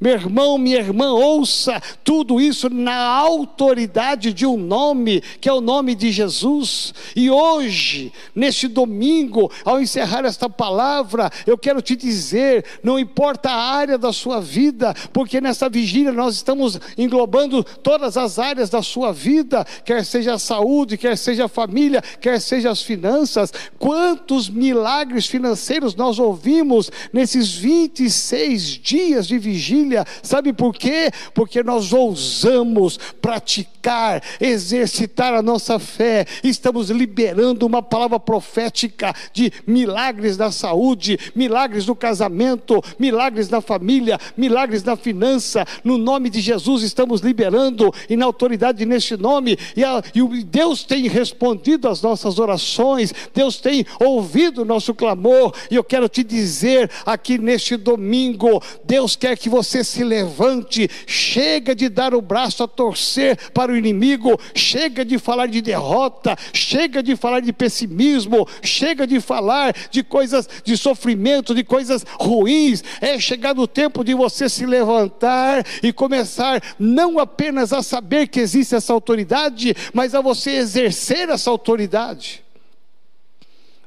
Meu 0.00 0.12
irmão, 0.12 0.58
minha 0.58 0.78
irmã, 0.78 1.12
ouça 1.12 1.80
tudo 2.02 2.40
isso 2.40 2.68
na 2.68 2.96
autoridade 2.96 4.32
de 4.32 4.44
um 4.44 4.56
nome, 4.56 5.22
que 5.40 5.48
é 5.48 5.52
o 5.52 5.60
nome 5.60 5.94
de 5.94 6.10
Jesus. 6.10 6.92
E 7.14 7.30
hoje, 7.30 8.12
neste 8.34 8.66
domingo, 8.66 9.50
ao 9.64 9.80
encerrar 9.80 10.24
esta 10.24 10.50
palavra, 10.50 11.30
eu 11.46 11.56
quero 11.56 11.80
te 11.80 11.94
dizer: 11.94 12.64
não 12.82 12.98
importa 12.98 13.50
a 13.50 13.72
área 13.76 13.96
da 13.96 14.12
sua 14.12 14.40
vida, 14.40 14.92
porque 15.12 15.40
nessa 15.40 15.68
vigília 15.68 16.12
nós 16.12 16.34
estamos 16.34 16.78
englobando 16.98 17.62
todas 17.62 18.16
as 18.16 18.38
áreas 18.38 18.68
da 18.68 18.82
sua 18.82 19.12
vida, 19.12 19.64
quer 19.84 20.04
seja 20.04 20.34
a 20.34 20.38
saúde, 20.38 20.98
quer 20.98 21.16
seja 21.16 21.44
a 21.44 21.48
família, 21.48 22.02
quer 22.20 22.40
seja 22.40 22.70
as 22.70 22.82
finanças. 22.82 23.52
Quantos 23.78 24.48
milagres 24.48 25.26
financeiros 25.26 25.94
nós 25.94 26.18
ouvimos 26.18 26.90
nesses 27.12 27.54
26 27.54 28.62
dias 28.82 29.26
de 29.28 29.38
vigília? 29.38 29.83
Família. 29.84 30.04
Sabe 30.22 30.52
por 30.52 30.74
quê? 30.74 31.10
Porque 31.34 31.62
nós 31.62 31.92
ousamos 31.92 32.98
praticar, 33.20 34.22
exercitar 34.40 35.34
a 35.34 35.42
nossa 35.42 35.78
fé. 35.78 36.26
Estamos 36.42 36.90
liberando 36.90 37.66
uma 37.66 37.82
palavra 37.82 38.18
profética 38.18 39.14
de 39.32 39.52
milagres 39.66 40.36
da 40.36 40.50
saúde, 40.50 41.18
milagres 41.34 41.84
do 41.84 41.94
casamento, 41.94 42.82
milagres 42.98 43.48
da 43.48 43.60
família, 43.60 44.18
milagres 44.36 44.82
da 44.82 44.96
finança. 44.96 45.64
No 45.82 45.98
nome 45.98 46.30
de 46.30 46.40
Jesus 46.40 46.82
estamos 46.82 47.20
liberando 47.20 47.92
e 48.08 48.16
na 48.16 48.24
autoridade 48.24 48.86
neste 48.86 49.16
nome. 49.16 49.58
E, 49.76 49.84
a, 49.84 50.02
e 50.14 50.44
Deus 50.44 50.84
tem 50.84 51.06
respondido 51.08 51.88
às 51.88 52.00
nossas 52.00 52.38
orações. 52.38 53.12
Deus 53.34 53.58
tem 53.58 53.84
ouvido 54.00 54.62
o 54.62 54.64
nosso 54.64 54.94
clamor. 54.94 55.52
E 55.70 55.74
eu 55.74 55.84
quero 55.84 56.08
te 56.08 56.24
dizer 56.24 56.90
aqui 57.04 57.38
neste 57.38 57.76
domingo, 57.76 58.62
Deus 58.84 59.16
quer 59.16 59.36
que 59.36 59.48
você 59.48 59.73
você 59.74 59.82
se 59.82 60.04
levante, 60.04 60.88
chega 61.04 61.74
de 61.74 61.88
dar 61.88 62.14
o 62.14 62.22
braço 62.22 62.62
a 62.62 62.68
torcer 62.68 63.50
para 63.50 63.72
o 63.72 63.76
inimigo, 63.76 64.38
chega 64.54 65.04
de 65.04 65.18
falar 65.18 65.48
de 65.48 65.60
derrota, 65.60 66.36
chega 66.52 67.02
de 67.02 67.16
falar 67.16 67.40
de 67.40 67.52
pessimismo, 67.52 68.46
chega 68.62 69.04
de 69.04 69.20
falar 69.20 69.74
de 69.90 70.04
coisas 70.04 70.48
de 70.62 70.76
sofrimento, 70.76 71.54
de 71.54 71.64
coisas 71.64 72.06
ruins. 72.20 72.84
É 73.00 73.18
chegado 73.18 73.62
o 73.62 73.66
tempo 73.66 74.04
de 74.04 74.14
você 74.14 74.48
se 74.48 74.64
levantar 74.64 75.66
e 75.82 75.92
começar 75.92 76.62
não 76.78 77.18
apenas 77.18 77.72
a 77.72 77.82
saber 77.82 78.28
que 78.28 78.38
existe 78.38 78.76
essa 78.76 78.92
autoridade, 78.92 79.74
mas 79.92 80.14
a 80.14 80.20
você 80.20 80.52
exercer 80.52 81.28
essa 81.30 81.50
autoridade. 81.50 82.44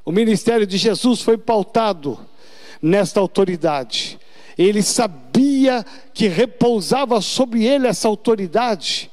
O 0.04 0.12
ministério 0.12 0.68
de 0.68 0.78
Jesus 0.78 1.22
foi 1.22 1.38
pautado 1.38 2.20
nesta 2.82 3.22
autoridade. 3.22 4.20
Ele 4.58 4.82
sabia 4.82 5.86
que 6.14 6.28
repousava 6.28 7.22
sobre 7.22 7.66
ele 7.66 7.88
essa 7.88 8.08
autoridade. 8.08 9.12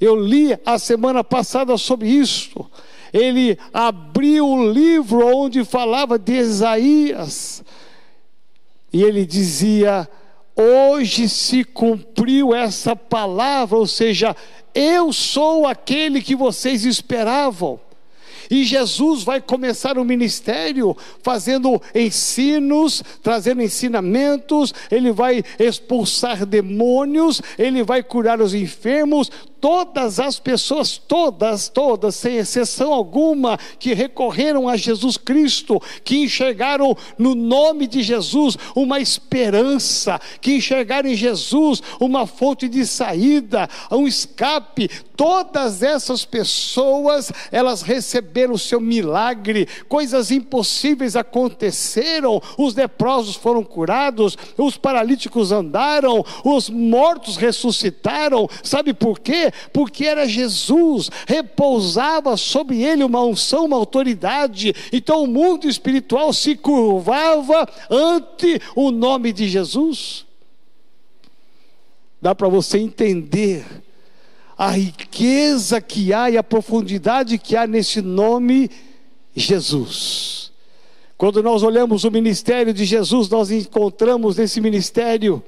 Eu 0.00 0.16
li 0.16 0.58
a 0.64 0.78
semana 0.78 1.22
passada 1.22 1.76
sobre 1.76 2.08
isso. 2.08 2.70
Ele 3.12 3.58
abriu 3.72 4.48
o 4.48 4.72
livro 4.72 5.24
onde 5.24 5.64
falava 5.64 6.18
de 6.18 6.32
Isaías. 6.32 7.62
E 8.92 9.02
ele 9.02 9.26
dizia: 9.26 10.08
Hoje 10.56 11.28
se 11.28 11.62
cumpriu 11.62 12.54
essa 12.54 12.96
palavra, 12.96 13.76
ou 13.76 13.86
seja, 13.86 14.34
Eu 14.74 15.12
sou 15.12 15.68
aquele 15.68 16.20
que 16.20 16.34
vocês 16.34 16.84
esperavam. 16.84 17.78
E 18.50 18.64
Jesus 18.64 19.22
vai 19.22 19.40
começar 19.40 19.98
o 19.98 20.04
ministério 20.04 20.96
fazendo 21.22 21.80
ensinos, 21.94 23.02
trazendo 23.22 23.62
ensinamentos, 23.62 24.72
ele 24.90 25.12
vai 25.12 25.42
expulsar 25.58 26.44
demônios, 26.44 27.40
ele 27.58 27.82
vai 27.82 28.02
curar 28.02 28.40
os 28.40 28.54
enfermos, 28.54 29.30
todas 29.64 30.20
as 30.20 30.38
pessoas, 30.38 30.98
todas, 30.98 31.70
todas, 31.70 32.14
sem 32.16 32.36
exceção 32.36 32.92
alguma, 32.92 33.58
que 33.78 33.94
recorreram 33.94 34.68
a 34.68 34.76
Jesus 34.76 35.16
Cristo, 35.16 35.80
que 36.04 36.18
enxergaram 36.18 36.94
no 37.16 37.34
nome 37.34 37.86
de 37.86 38.02
Jesus 38.02 38.58
uma 38.76 39.00
esperança, 39.00 40.20
que 40.42 40.56
enxergaram 40.56 41.08
em 41.08 41.14
Jesus 41.14 41.82
uma 41.98 42.26
fonte 42.26 42.68
de 42.68 42.84
saída, 42.86 43.66
um 43.90 44.06
escape, 44.06 44.90
todas 45.16 45.82
essas 45.82 46.24
pessoas, 46.24 47.32
elas 47.50 47.82
receberam 47.82 48.54
o 48.54 48.58
seu 48.58 48.80
milagre, 48.80 49.68
coisas 49.88 50.30
impossíveis 50.30 51.16
aconteceram, 51.16 52.40
os 52.58 52.74
leprosos 52.74 53.36
foram 53.36 53.62
curados, 53.62 54.36
os 54.56 54.76
paralíticos 54.76 55.52
andaram, 55.52 56.24
os 56.44 56.68
mortos 56.68 57.36
ressuscitaram, 57.36 58.48
sabe 58.62 58.92
por 58.92 59.20
quê? 59.20 59.52
porque 59.72 60.06
era 60.06 60.26
Jesus, 60.26 61.10
repousava 61.26 62.36
sobre 62.36 62.82
ele 62.82 63.04
uma 63.04 63.22
unção, 63.22 63.66
uma 63.66 63.76
autoridade, 63.76 64.74
então 64.92 65.22
o 65.22 65.26
mundo 65.26 65.68
espiritual 65.68 66.32
se 66.32 66.54
curvava 66.54 67.68
ante 67.90 68.60
o 68.74 68.90
nome 68.90 69.32
de 69.32 69.48
Jesus. 69.48 70.24
Dá 72.20 72.34
para 72.34 72.48
você 72.48 72.78
entender 72.78 73.64
a 74.64 74.70
riqueza 74.70 75.78
que 75.78 76.10
há 76.10 76.30
e 76.30 76.38
a 76.38 76.42
profundidade 76.42 77.36
que 77.36 77.54
há 77.54 77.66
nesse 77.66 78.00
nome 78.00 78.70
Jesus. 79.36 80.50
Quando 81.18 81.42
nós 81.42 81.62
olhamos 81.62 82.04
o 82.04 82.10
ministério 82.10 82.72
de 82.72 82.86
Jesus, 82.86 83.28
nós 83.28 83.50
encontramos 83.50 84.38
nesse 84.38 84.62
ministério 84.62 85.42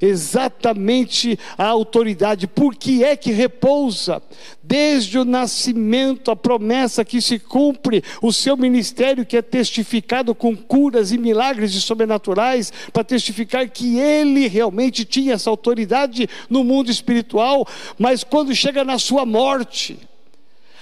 exatamente 0.00 1.38
a 1.56 1.66
autoridade, 1.66 2.46
por 2.46 2.74
que 2.74 3.04
é 3.04 3.16
que 3.16 3.32
repousa? 3.32 4.22
Desde 4.62 5.18
o 5.18 5.24
nascimento, 5.24 6.30
a 6.30 6.36
promessa 6.36 7.04
que 7.04 7.20
se 7.20 7.38
cumpre, 7.38 8.02
o 8.20 8.32
seu 8.32 8.56
ministério 8.56 9.24
que 9.24 9.36
é 9.36 9.42
testificado 9.42 10.34
com 10.34 10.56
curas 10.56 11.10
e 11.12 11.18
milagres 11.18 11.74
e 11.74 11.80
sobrenaturais, 11.80 12.72
para 12.92 13.04
testificar 13.04 13.68
que 13.68 13.98
ele 13.98 14.46
realmente 14.46 15.04
tinha 15.04 15.34
essa 15.34 15.50
autoridade 15.50 16.28
no 16.50 16.62
mundo 16.62 16.90
espiritual, 16.90 17.66
mas 17.98 18.22
quando 18.22 18.54
chega 18.54 18.84
na 18.84 18.98
sua 18.98 19.24
morte, 19.24 19.98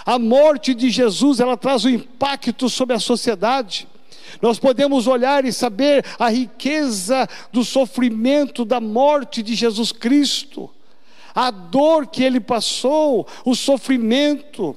a 0.05 0.21
morte 0.21 0.73
de 0.73 0.89
Jesus, 0.89 1.41
ela 1.41 1.57
traz 1.57 1.85
um 1.85 1.89
impacto 1.89 2.71
sobre 2.71 2.95
a 2.95 3.01
sociedade. 3.01 3.89
Nós 4.41 4.59
podemos 4.59 5.07
olhar 5.07 5.45
e 5.45 5.53
saber 5.53 6.05
a 6.19 6.29
riqueza 6.29 7.29
do 7.53 7.65
sofrimento 7.65 8.65
da 8.65 8.81
morte 8.81 9.43
de 9.43 9.55
Jesus 9.55 9.93
Cristo, 9.93 10.71
a 11.35 11.51
dor 11.51 12.07
que 12.07 12.23
ele 12.23 12.41
passou, 12.41 13.27
o 13.45 13.55
sofrimento, 13.55 14.77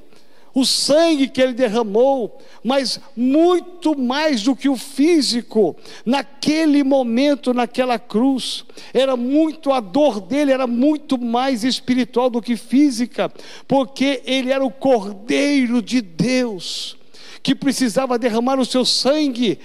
o 0.53 0.65
sangue 0.65 1.27
que 1.27 1.41
ele 1.41 1.53
derramou, 1.53 2.37
mas 2.63 2.99
muito 3.15 3.97
mais 3.97 4.43
do 4.43 4.55
que 4.55 4.67
o 4.67 4.75
físico, 4.75 5.75
naquele 6.05 6.83
momento, 6.83 7.53
naquela 7.53 7.97
cruz, 7.97 8.65
era 8.93 9.15
muito 9.15 9.71
a 9.71 9.79
dor 9.79 10.19
dele, 10.19 10.51
era 10.51 10.67
muito 10.67 11.17
mais 11.17 11.63
espiritual 11.63 12.29
do 12.29 12.41
que 12.41 12.57
física, 12.57 13.31
porque 13.67 14.21
ele 14.25 14.51
era 14.51 14.63
o 14.63 14.71
Cordeiro 14.71 15.81
de 15.81 16.01
Deus 16.01 16.98
que 17.41 17.55
precisava 17.55 18.19
derramar 18.19 18.59
o 18.59 18.65
seu 18.65 18.85
sangue, 18.85 19.59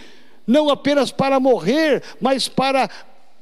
não 0.46 0.68
apenas 0.68 1.10
para 1.10 1.40
morrer, 1.40 2.02
mas 2.20 2.48
para 2.48 2.88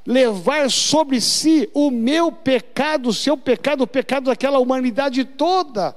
levar 0.06 0.70
sobre 0.70 1.20
si 1.20 1.68
o 1.72 1.90
meu 1.90 2.32
pecado, 2.32 3.08
o 3.08 3.14
seu 3.14 3.36
pecado, 3.36 3.82
o 3.82 3.86
pecado 3.86 4.24
daquela 4.24 4.58
humanidade 4.58 5.24
toda. 5.24 5.94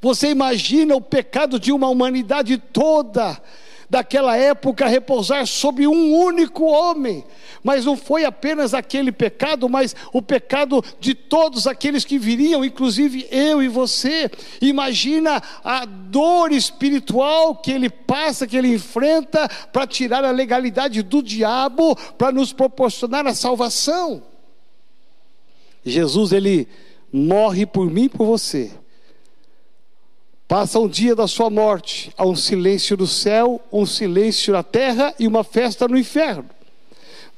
Você 0.00 0.30
imagina 0.30 0.94
o 0.94 1.00
pecado 1.00 1.58
de 1.58 1.72
uma 1.72 1.88
humanidade 1.88 2.58
toda 2.58 3.40
daquela 3.88 4.36
época 4.36 4.86
repousar 4.86 5.46
sobre 5.46 5.86
um 5.86 6.14
único 6.14 6.64
homem. 6.64 7.24
Mas 7.62 7.84
não 7.84 7.96
foi 7.96 8.24
apenas 8.24 8.74
aquele 8.74 9.10
pecado, 9.10 9.68
mas 9.68 9.94
o 10.12 10.20
pecado 10.20 10.84
de 11.00 11.14
todos 11.14 11.66
aqueles 11.66 12.04
que 12.04 12.18
viriam, 12.18 12.64
inclusive 12.64 13.26
eu 13.30 13.62
e 13.62 13.68
você. 13.68 14.30
Imagina 14.60 15.42
a 15.62 15.84
dor 15.84 16.52
espiritual 16.52 17.56
que 17.56 17.72
ele 17.72 17.88
passa, 17.88 18.46
que 18.46 18.56
ele 18.56 18.74
enfrenta 18.74 19.48
para 19.72 19.86
tirar 19.86 20.24
a 20.24 20.30
legalidade 20.30 21.02
do 21.02 21.22
diabo, 21.22 21.96
para 22.18 22.30
nos 22.30 22.52
proporcionar 22.52 23.26
a 23.26 23.34
salvação. 23.34 24.22
Jesus 25.84 26.32
ele 26.32 26.68
morre 27.12 27.66
por 27.66 27.90
mim 27.90 28.04
e 28.04 28.08
por 28.08 28.26
você 28.26 28.70
Passa 30.46 30.78
um 30.78 30.86
dia 30.86 31.16
da 31.16 31.26
sua 31.26 31.48
morte, 31.48 32.12
há 32.16 32.26
um 32.26 32.36
silêncio 32.36 32.96
no 32.96 33.06
céu, 33.06 33.60
um 33.72 33.86
silêncio 33.86 34.52
na 34.52 34.62
terra 34.62 35.14
e 35.18 35.26
uma 35.26 35.42
festa 35.42 35.88
no 35.88 35.96
inferno. 35.96 36.44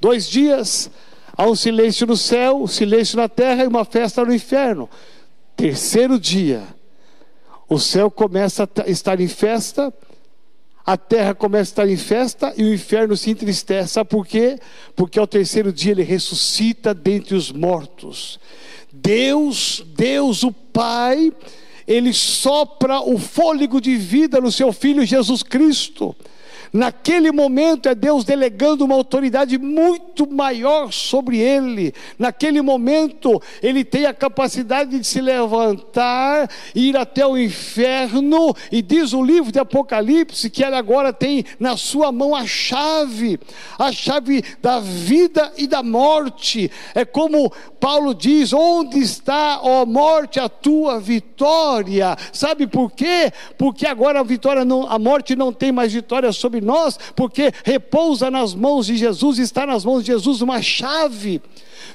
Dois 0.01 0.29
dias, 0.29 0.91
há 1.37 1.47
um 1.47 1.55
silêncio 1.55 2.07
no 2.07 2.17
céu, 2.17 2.63
um 2.63 2.67
silêncio 2.67 3.17
na 3.17 3.29
terra 3.29 3.65
e 3.65 3.69
uma 3.69 3.85
festa 3.85 4.25
no 4.25 4.35
inferno. 4.35 4.91
Terceiro 5.57 6.19
dia, 6.19 6.65
o 7.69 7.79
céu 7.79 8.11
começa 8.11 8.69
a 8.85 8.91
estar 8.91 9.21
em 9.21 9.29
festa, 9.29 9.95
a 10.85 10.97
terra 10.97 11.35
começa 11.35 11.71
a 11.71 11.73
estar 11.73 11.89
em 11.89 11.97
festa 11.97 12.55
e 12.57 12.65
o 12.65 12.75
inferno 12.75 13.17
se 13.17 13.31
entristece. 13.31 13.95
Sabe 13.95 14.11
por 14.11 14.27
quê? 14.27 14.59
Porque 14.95 15.19
ao 15.19 15.27
terceiro 15.27 15.73
dia 15.73 15.93
ele 15.93 16.03
ressuscita 16.03 16.93
dentre 16.93 17.37
os 17.37 17.51
mortos. 17.53 18.39
Deus, 18.93 19.85
Deus 19.97 20.43
o 20.43 20.53
Pai, 20.53 21.33
ele 21.87 22.13
sopra 22.13 23.01
o 23.01 23.19
fôlego 23.19 23.81
de 23.81 23.97
vida 23.97 24.41
no 24.41 24.51
seu 24.51 24.73
filho 24.73 25.05
Jesus 25.05 25.43
Cristo. 25.43 26.15
Naquele 26.77 27.33
momento 27.33 27.89
é 27.89 27.95
Deus 27.95 28.23
delegando 28.23 28.85
uma 28.85 28.95
autoridade 28.95 29.57
muito 29.57 30.31
maior 30.31 30.93
sobre 30.93 31.39
ele. 31.39 31.95
Naquele 32.19 32.61
momento 32.61 33.41
ele 33.63 33.83
tem 33.83 34.05
a 34.05 34.13
capacidade 34.13 34.99
de 34.99 35.07
se 35.07 35.19
levantar, 35.23 36.51
ir 36.75 36.95
até 36.95 37.27
o 37.27 37.39
inferno, 37.39 38.55
e 38.71 38.83
diz 38.83 39.15
o 39.15 39.25
livro 39.25 39.51
de 39.51 39.59
Apocalipse 39.59 40.51
que 40.51 40.63
ele 40.63 40.77
agora 40.77 41.15
tem 41.15 41.47
na 41.59 41.79
sua 41.79 42.13
mão 42.13 42.35
a 42.35 42.45
chave, 42.45 43.41
a 43.79 43.91
chave 43.91 44.45
da 44.61 44.79
vida 44.79 45.51
e 45.57 45.67
da 45.67 45.83
morte. 45.83 46.71
É 46.95 47.07
como 47.07 47.51
Paulo 47.81 48.15
diz: 48.15 48.53
Onde 48.53 48.99
está, 48.99 49.61
ó 49.63 49.87
morte, 49.87 50.39
a 50.39 50.47
tua 50.47 51.01
vitória? 51.01 52.19
Sabe 52.35 52.67
por 52.67 52.91
quê? 52.91 53.33
Porque 53.57 53.87
agora 53.87 54.21
a 54.21 54.23
vitória 54.23 54.63
não, 54.63 54.87
a 54.87 54.99
morte 54.99 55.35
não 55.35 55.51
tem 55.55 55.73
mais 55.73 55.95
vitória 55.95 56.31
sobre 56.33 56.66
nós, 56.67 56.99
porque 57.15 57.53
repousa 57.65 58.31
nas 58.31 58.55
mãos 58.55 58.87
de 58.87 58.97
Jesus, 58.97 59.39
está 59.39 59.65
nas 59.65 59.85
mãos 59.85 60.05
de 60.05 60.09
Jesus 60.09 60.43
uma 60.43 60.61
chave. 60.61 61.41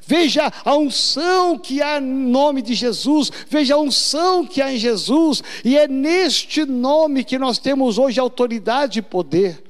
Veja 0.07 0.51
a 0.65 0.75
unção 0.75 1.57
que 1.59 1.81
há 1.81 1.99
em 1.99 2.01
nome 2.01 2.61
de 2.61 2.73
Jesus, 2.73 3.31
veja 3.47 3.75
a 3.75 3.79
unção 3.79 4.45
que 4.45 4.61
há 4.61 4.73
em 4.73 4.77
Jesus, 4.77 5.43
e 5.63 5.77
é 5.77 5.87
neste 5.87 6.65
nome 6.65 7.23
que 7.23 7.37
nós 7.37 7.59
temos 7.59 7.97
hoje 7.97 8.19
autoridade 8.19 8.99
e 8.99 9.03
poder. 9.03 9.61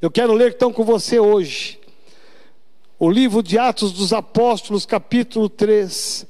Eu 0.00 0.10
quero 0.10 0.32
ler 0.32 0.52
então 0.54 0.72
com 0.72 0.84
você 0.84 1.18
hoje 1.18 1.78
o 2.98 3.08
livro 3.08 3.42
de 3.42 3.56
Atos 3.56 3.92
dos 3.92 4.12
Apóstolos, 4.12 4.84
capítulo 4.84 5.48
3, 5.48 6.26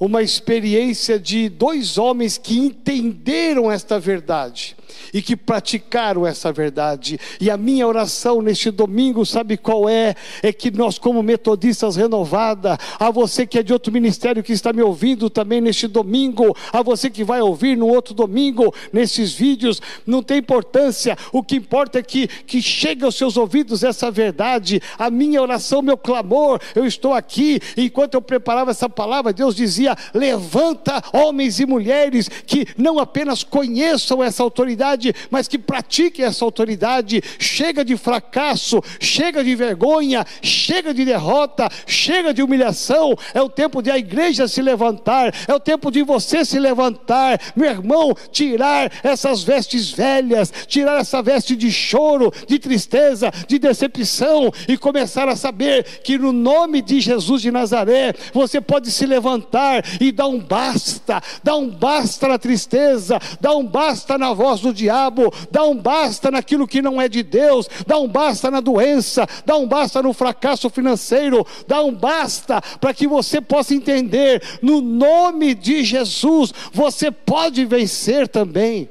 uma 0.00 0.22
experiência 0.22 1.20
de 1.20 1.50
dois 1.50 1.98
homens 1.98 2.38
que 2.38 2.58
entenderam 2.58 3.70
esta 3.70 4.00
verdade 4.00 4.74
e 5.12 5.20
que 5.20 5.36
praticaram 5.36 6.26
essa 6.26 6.52
verdade. 6.52 7.18
E 7.40 7.50
a 7.50 7.56
minha 7.56 7.86
oração 7.86 8.40
neste 8.40 8.70
domingo, 8.70 9.24
sabe 9.26 9.56
qual 9.56 9.88
é? 9.88 10.14
É 10.42 10.52
que 10.52 10.70
nós, 10.70 10.98
como 10.98 11.22
metodistas 11.22 11.96
renovada, 11.96 12.78
a 12.98 13.10
você 13.10 13.46
que 13.46 13.58
é 13.58 13.62
de 13.62 13.72
outro 13.72 13.92
ministério 13.92 14.42
que 14.42 14.52
está 14.52 14.72
me 14.72 14.82
ouvindo 14.82 15.28
também 15.28 15.60
neste 15.60 15.86
domingo, 15.86 16.56
a 16.72 16.82
você 16.82 17.10
que 17.10 17.24
vai 17.24 17.40
ouvir 17.40 17.76
no 17.76 17.86
outro 17.86 18.14
domingo, 18.14 18.74
nesses 18.92 19.32
vídeos, 19.32 19.80
não 20.06 20.22
tem 20.22 20.38
importância, 20.38 21.16
o 21.32 21.42
que 21.42 21.56
importa 21.56 21.98
é 21.98 22.02
que, 22.02 22.26
que 22.26 22.62
chegue 22.62 23.04
aos 23.04 23.16
seus 23.16 23.36
ouvidos 23.36 23.82
essa 23.82 24.10
verdade. 24.10 24.80
A 24.98 25.10
minha 25.10 25.42
oração, 25.42 25.82
meu 25.82 25.96
clamor, 25.96 26.60
eu 26.74 26.86
estou 26.86 27.12
aqui, 27.12 27.60
enquanto 27.76 28.14
eu 28.14 28.22
preparava 28.22 28.70
essa 28.70 28.88
palavra, 28.88 29.32
Deus 29.32 29.54
dizia: 29.54 29.89
levanta 30.14 31.02
homens 31.12 31.60
e 31.60 31.66
mulheres 31.66 32.28
que 32.28 32.66
não 32.76 32.98
apenas 32.98 33.42
conheçam 33.42 34.22
essa 34.22 34.42
autoridade, 34.42 35.14
mas 35.30 35.48
que 35.48 35.58
pratique 35.58 36.22
essa 36.22 36.44
autoridade. 36.44 37.22
Chega 37.38 37.84
de 37.84 37.96
fracasso, 37.96 38.82
chega 38.98 39.42
de 39.44 39.54
vergonha, 39.54 40.24
chega 40.42 40.92
de 40.92 41.04
derrota, 41.04 41.68
chega 41.86 42.32
de 42.32 42.42
humilhação. 42.42 43.14
É 43.34 43.40
o 43.40 43.48
tempo 43.48 43.82
de 43.82 43.90
a 43.90 43.98
igreja 43.98 44.48
se 44.48 44.62
levantar, 44.62 45.34
é 45.46 45.54
o 45.54 45.60
tempo 45.60 45.90
de 45.90 46.02
você 46.02 46.44
se 46.44 46.58
levantar, 46.58 47.40
meu 47.54 47.70
irmão, 47.70 48.14
tirar 48.30 48.90
essas 49.02 49.42
vestes 49.42 49.90
velhas, 49.90 50.52
tirar 50.66 51.00
essa 51.00 51.22
veste 51.22 51.56
de 51.56 51.70
choro, 51.70 52.32
de 52.46 52.58
tristeza, 52.58 53.30
de 53.46 53.58
decepção 53.58 54.50
e 54.68 54.76
começar 54.76 55.28
a 55.28 55.36
saber 55.36 55.84
que 56.02 56.18
no 56.18 56.32
nome 56.32 56.82
de 56.82 57.00
Jesus 57.00 57.42
de 57.42 57.50
Nazaré, 57.50 58.14
você 58.32 58.60
pode 58.60 58.90
se 58.90 59.06
levantar 59.06 59.79
e 60.00 60.12
dar 60.12 60.26
um 60.26 60.38
basta, 60.38 61.22
dar 61.42 61.56
um 61.56 61.68
basta 61.68 62.28
na 62.28 62.38
tristeza, 62.38 63.18
dar 63.40 63.54
um 63.54 63.66
basta 63.66 64.16
na 64.18 64.32
voz 64.32 64.60
do 64.60 64.72
diabo, 64.72 65.32
dar 65.50 65.64
um 65.64 65.76
basta 65.76 66.30
naquilo 66.30 66.66
que 66.66 66.82
não 66.82 67.00
é 67.00 67.08
de 67.08 67.22
Deus, 67.22 67.68
dar 67.86 67.98
um 67.98 68.08
basta 68.08 68.50
na 68.50 68.60
doença, 68.60 69.26
dar 69.44 69.56
um 69.56 69.66
basta 69.66 70.02
no 70.02 70.12
fracasso 70.12 70.70
financeiro, 70.70 71.46
dar 71.66 71.82
um 71.82 71.92
basta 71.92 72.60
para 72.80 72.94
que 72.94 73.06
você 73.06 73.40
possa 73.40 73.74
entender, 73.74 74.42
no 74.62 74.80
nome 74.80 75.54
de 75.54 75.84
Jesus, 75.84 76.52
você 76.72 77.10
pode 77.10 77.64
vencer 77.64 78.28
também. 78.28 78.88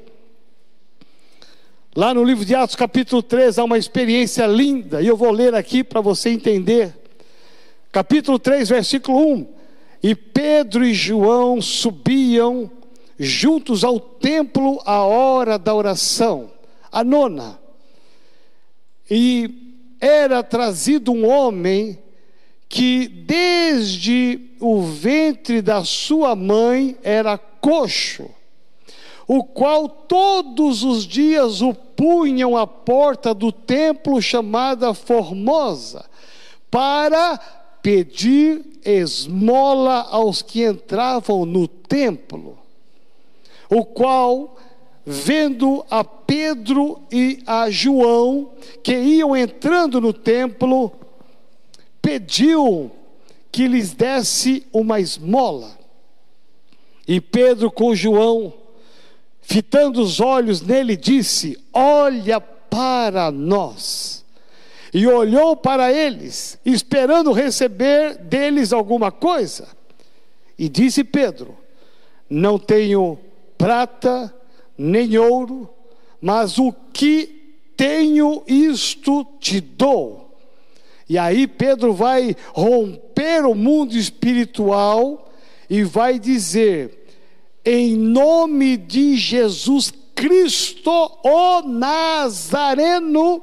Lá 1.94 2.14
no 2.14 2.22
livro 2.22 2.44
de 2.44 2.54
Atos, 2.54 2.76
capítulo 2.76 3.20
3, 3.20 3.58
há 3.58 3.64
uma 3.64 3.76
experiência 3.76 4.46
linda, 4.46 5.02
e 5.02 5.08
eu 5.08 5.16
vou 5.16 5.30
ler 5.32 5.54
aqui 5.54 5.82
para 5.82 6.00
você 6.00 6.30
entender. 6.30 6.94
Capítulo 7.90 8.38
3, 8.38 8.68
versículo 8.68 9.18
1. 9.18 9.59
E 10.02 10.14
Pedro 10.14 10.84
e 10.84 10.94
João 10.94 11.60
subiam 11.60 12.70
juntos 13.18 13.84
ao 13.84 14.00
templo 14.00 14.80
à 14.86 15.02
hora 15.04 15.58
da 15.58 15.74
oração, 15.74 16.50
a 16.90 17.04
nona. 17.04 17.60
E 19.10 19.76
era 20.00 20.42
trazido 20.42 21.12
um 21.12 21.28
homem 21.28 21.98
que 22.66 23.08
desde 23.08 24.40
o 24.60 24.80
ventre 24.80 25.60
da 25.60 25.84
sua 25.84 26.34
mãe 26.34 26.96
era 27.02 27.36
coxo, 27.36 28.30
o 29.26 29.44
qual 29.44 29.88
todos 29.88 30.82
os 30.82 31.06
dias 31.06 31.60
o 31.60 31.74
punham 31.74 32.56
à 32.56 32.66
porta 32.66 33.34
do 33.34 33.52
templo 33.52 34.22
chamada 34.22 34.94
Formosa, 34.94 36.04
para 36.70 37.38
pedir 37.82 38.64
esmola 38.84 40.02
aos 40.10 40.42
que 40.42 40.64
entravam 40.64 41.44
no 41.44 41.66
templo, 41.66 42.58
o 43.68 43.84
qual, 43.84 44.56
vendo 45.04 45.84
a 45.90 46.02
Pedro 46.04 47.00
e 47.10 47.42
a 47.46 47.70
João, 47.70 48.52
que 48.82 48.96
iam 48.96 49.36
entrando 49.36 50.00
no 50.00 50.12
templo, 50.12 50.92
pediu 52.00 52.90
que 53.52 53.66
lhes 53.66 53.92
desse 53.92 54.66
uma 54.72 55.00
esmola. 55.00 55.78
E 57.06 57.20
Pedro 57.20 57.70
com 57.70 57.94
João, 57.94 58.52
fitando 59.42 60.00
os 60.00 60.20
olhos 60.20 60.62
nele, 60.62 60.96
disse: 60.96 61.58
Olha 61.72 62.40
para 62.40 63.30
nós 63.32 64.19
e 64.92 65.06
olhou 65.06 65.56
para 65.56 65.92
eles, 65.92 66.58
esperando 66.64 67.32
receber 67.32 68.16
deles 68.16 68.72
alguma 68.72 69.12
coisa. 69.12 69.68
E 70.58 70.68
disse 70.68 71.04
Pedro: 71.04 71.56
Não 72.28 72.58
tenho 72.58 73.18
prata 73.56 74.34
nem 74.76 75.16
ouro, 75.16 75.68
mas 76.20 76.58
o 76.58 76.72
que 76.92 77.54
tenho, 77.76 78.42
isto 78.46 79.24
te 79.38 79.60
dou. 79.60 80.36
E 81.08 81.18
aí 81.18 81.46
Pedro 81.46 81.92
vai 81.92 82.36
romper 82.52 83.44
o 83.44 83.54
mundo 83.54 83.96
espiritual 83.96 85.32
e 85.68 85.82
vai 85.82 86.18
dizer: 86.18 87.06
Em 87.64 87.96
nome 87.96 88.76
de 88.76 89.16
Jesus 89.16 89.92
Cristo, 90.14 90.90
o 90.90 91.62
Nazareno, 91.62 93.42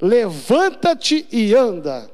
levanta-te 0.00 1.26
e 1.30 1.54
anda. 1.54 2.10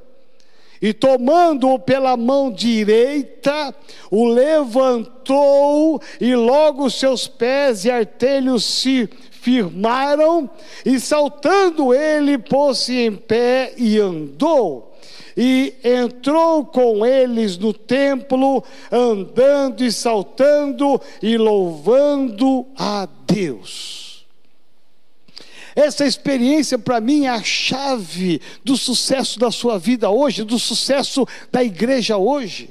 E 0.80 0.92
tomando-o 0.92 1.78
pela 1.78 2.14
mão 2.14 2.50
direita, 2.50 3.74
o 4.10 4.26
levantou, 4.26 5.98
e 6.20 6.34
logo 6.34 6.90
seus 6.90 7.26
pés 7.26 7.86
e 7.86 7.90
artelhos 7.90 8.64
se 8.64 9.08
firmaram, 9.30 10.50
e 10.84 11.00
saltando 11.00 11.94
ele, 11.94 12.36
pôs-se 12.36 12.98
em 12.98 13.16
pé 13.16 13.72
e 13.78 13.98
andou. 13.98 14.92
E 15.36 15.74
entrou 15.82 16.64
com 16.66 17.04
eles 17.04 17.56
no 17.56 17.72
templo, 17.72 18.62
andando 18.92 19.82
e 19.82 19.90
saltando 19.90 21.00
e 21.22 21.38
louvando 21.38 22.66
a 22.76 23.08
Deus. 23.26 24.03
Essa 25.74 26.06
experiência 26.06 26.78
para 26.78 27.00
mim 27.00 27.26
é 27.26 27.30
a 27.30 27.42
chave 27.42 28.40
do 28.64 28.76
sucesso 28.76 29.38
da 29.38 29.50
sua 29.50 29.78
vida 29.78 30.08
hoje, 30.10 30.44
do 30.44 30.58
sucesso 30.58 31.26
da 31.50 31.62
igreja 31.62 32.16
hoje. 32.16 32.70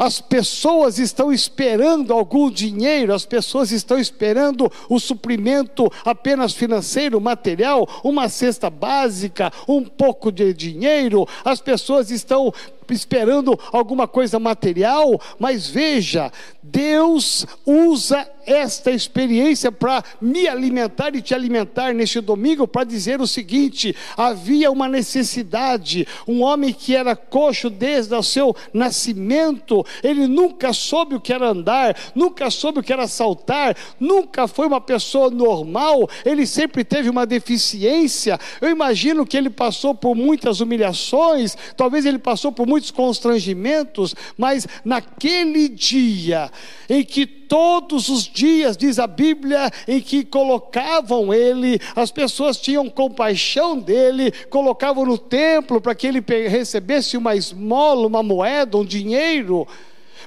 As 0.00 0.18
pessoas 0.18 0.98
estão 0.98 1.30
esperando 1.30 2.14
algum 2.14 2.50
dinheiro, 2.50 3.12
as 3.12 3.26
pessoas 3.26 3.70
estão 3.70 3.98
esperando 3.98 4.72
o 4.88 4.98
suprimento 4.98 5.92
apenas 6.02 6.54
financeiro, 6.54 7.20
material, 7.20 7.86
uma 8.02 8.26
cesta 8.30 8.70
básica, 8.70 9.52
um 9.68 9.84
pouco 9.84 10.32
de 10.32 10.54
dinheiro, 10.54 11.28
as 11.44 11.60
pessoas 11.60 12.10
estão 12.10 12.50
esperando 12.88 13.60
alguma 13.70 14.08
coisa 14.08 14.38
material, 14.38 15.20
mas 15.38 15.68
veja, 15.68 16.32
Deus 16.62 17.46
usa 17.66 18.26
esta 18.46 18.90
experiência 18.90 19.70
para 19.70 20.02
me 20.20 20.48
alimentar 20.48 21.14
e 21.14 21.22
te 21.22 21.34
alimentar 21.34 21.94
neste 21.94 22.20
domingo 22.20 22.66
para 22.66 22.84
dizer 22.84 23.20
o 23.20 23.26
seguinte: 23.26 23.94
havia 24.16 24.70
uma 24.70 24.88
necessidade, 24.88 26.06
um 26.26 26.42
homem 26.42 26.72
que 26.72 26.94
era 26.94 27.14
coxo 27.16 27.70
desde 27.70 28.14
o 28.14 28.22
seu 28.22 28.54
nascimento, 28.72 29.84
ele 30.02 30.26
nunca 30.26 30.72
soube 30.72 31.14
o 31.14 31.20
que 31.20 31.32
era 31.32 31.48
andar, 31.48 31.96
nunca 32.14 32.50
soube 32.50 32.80
o 32.80 32.82
que 32.82 32.92
era 32.92 33.06
saltar, 33.06 33.76
nunca 33.98 34.46
foi 34.46 34.66
uma 34.66 34.80
pessoa 34.80 35.30
normal, 35.30 36.08
ele 36.24 36.46
sempre 36.46 36.84
teve 36.84 37.08
uma 37.08 37.26
deficiência. 37.26 38.38
Eu 38.60 38.70
imagino 38.70 39.26
que 39.26 39.36
ele 39.36 39.50
passou 39.50 39.94
por 39.94 40.14
muitas 40.14 40.60
humilhações, 40.60 41.56
talvez 41.76 42.06
ele 42.06 42.18
passou 42.18 42.52
por 42.52 42.66
muitos 42.66 42.90
constrangimentos, 42.90 44.14
mas 44.36 44.66
naquele 44.84 45.68
dia 45.68 46.50
em 46.88 47.04
que 47.04 47.39
todos 47.50 48.08
os 48.08 48.28
dias, 48.28 48.76
diz 48.76 49.00
a 49.00 49.08
Bíblia, 49.08 49.72
em 49.88 50.00
que 50.00 50.24
colocavam 50.24 51.34
ele, 51.34 51.80
as 51.96 52.12
pessoas 52.12 52.56
tinham 52.56 52.88
compaixão 52.88 53.76
dele, 53.76 54.30
colocavam 54.48 55.04
no 55.04 55.18
templo 55.18 55.80
para 55.80 55.92
que 55.92 56.06
ele 56.06 56.24
recebesse 56.48 57.16
uma 57.16 57.34
esmola, 57.34 58.06
uma 58.06 58.22
moeda, 58.22 58.78
um 58.78 58.84
dinheiro, 58.84 59.66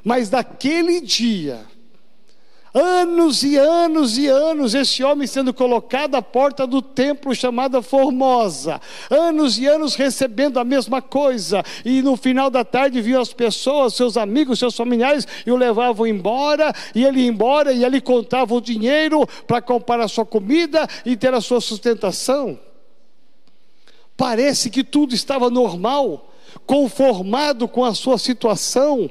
mas 0.03 0.29
naquele 0.29 0.99
dia, 0.99 1.61
Anos 2.73 3.43
e 3.43 3.55
anos 3.55 4.17
e 4.17 4.27
anos 4.27 4.73
esse 4.73 5.03
homem 5.03 5.27
sendo 5.27 5.53
colocado 5.53 6.15
à 6.15 6.23
porta 6.23 6.65
do 6.65 6.81
templo 6.81 7.35
chamada 7.35 7.83
Formosa. 7.83 8.81
Anos 9.11 9.59
e 9.59 9.67
anos 9.67 9.93
recebendo 9.93 10.59
a 10.59 10.63
mesma 10.63 10.99
coisa. 10.99 11.63
E 11.85 12.01
no 12.01 12.17
final 12.17 12.49
da 12.49 12.65
tarde 12.65 12.99
viam 12.99 13.21
as 13.21 13.31
pessoas, 13.31 13.93
seus 13.93 14.17
amigos, 14.17 14.57
seus 14.57 14.75
familiares, 14.75 15.27
e 15.45 15.51
o 15.51 15.55
levavam 15.55 16.07
embora. 16.07 16.73
E 16.95 17.05
ele 17.05 17.21
ia 17.21 17.27
embora 17.27 17.71
e 17.71 17.85
ele 17.85 18.01
contava 18.01 18.55
o 18.55 18.61
dinheiro 18.61 19.27
para 19.45 19.61
comprar 19.61 19.99
a 19.99 20.07
sua 20.07 20.25
comida 20.25 20.87
e 21.05 21.15
ter 21.15 21.31
a 21.31 21.41
sua 21.41 21.61
sustentação. 21.61 22.59
Parece 24.17 24.71
que 24.71 24.83
tudo 24.83 25.13
estava 25.13 25.47
normal, 25.47 26.32
conformado 26.65 27.67
com 27.67 27.83
a 27.83 27.93
sua 27.93 28.17
situação 28.17 29.09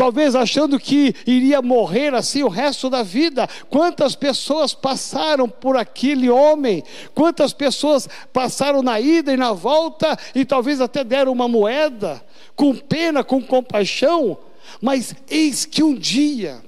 talvez 0.00 0.34
achando 0.34 0.80
que 0.80 1.14
iria 1.26 1.60
morrer 1.60 2.14
assim 2.14 2.42
o 2.42 2.48
resto 2.48 2.88
da 2.88 3.02
vida. 3.02 3.46
Quantas 3.68 4.14
pessoas 4.14 4.72
passaram 4.72 5.46
por 5.46 5.76
aquele 5.76 6.30
homem? 6.30 6.82
Quantas 7.14 7.52
pessoas 7.52 8.08
passaram 8.32 8.82
na 8.82 8.98
ida 8.98 9.30
e 9.30 9.36
na 9.36 9.52
volta 9.52 10.18
e 10.34 10.42
talvez 10.42 10.80
até 10.80 11.04
deram 11.04 11.32
uma 11.32 11.46
moeda, 11.46 12.24
com 12.56 12.74
pena, 12.74 13.22
com 13.22 13.42
compaixão? 13.42 14.38
Mas 14.80 15.14
eis 15.28 15.66
que 15.66 15.82
um 15.82 15.94
dia, 15.94 16.62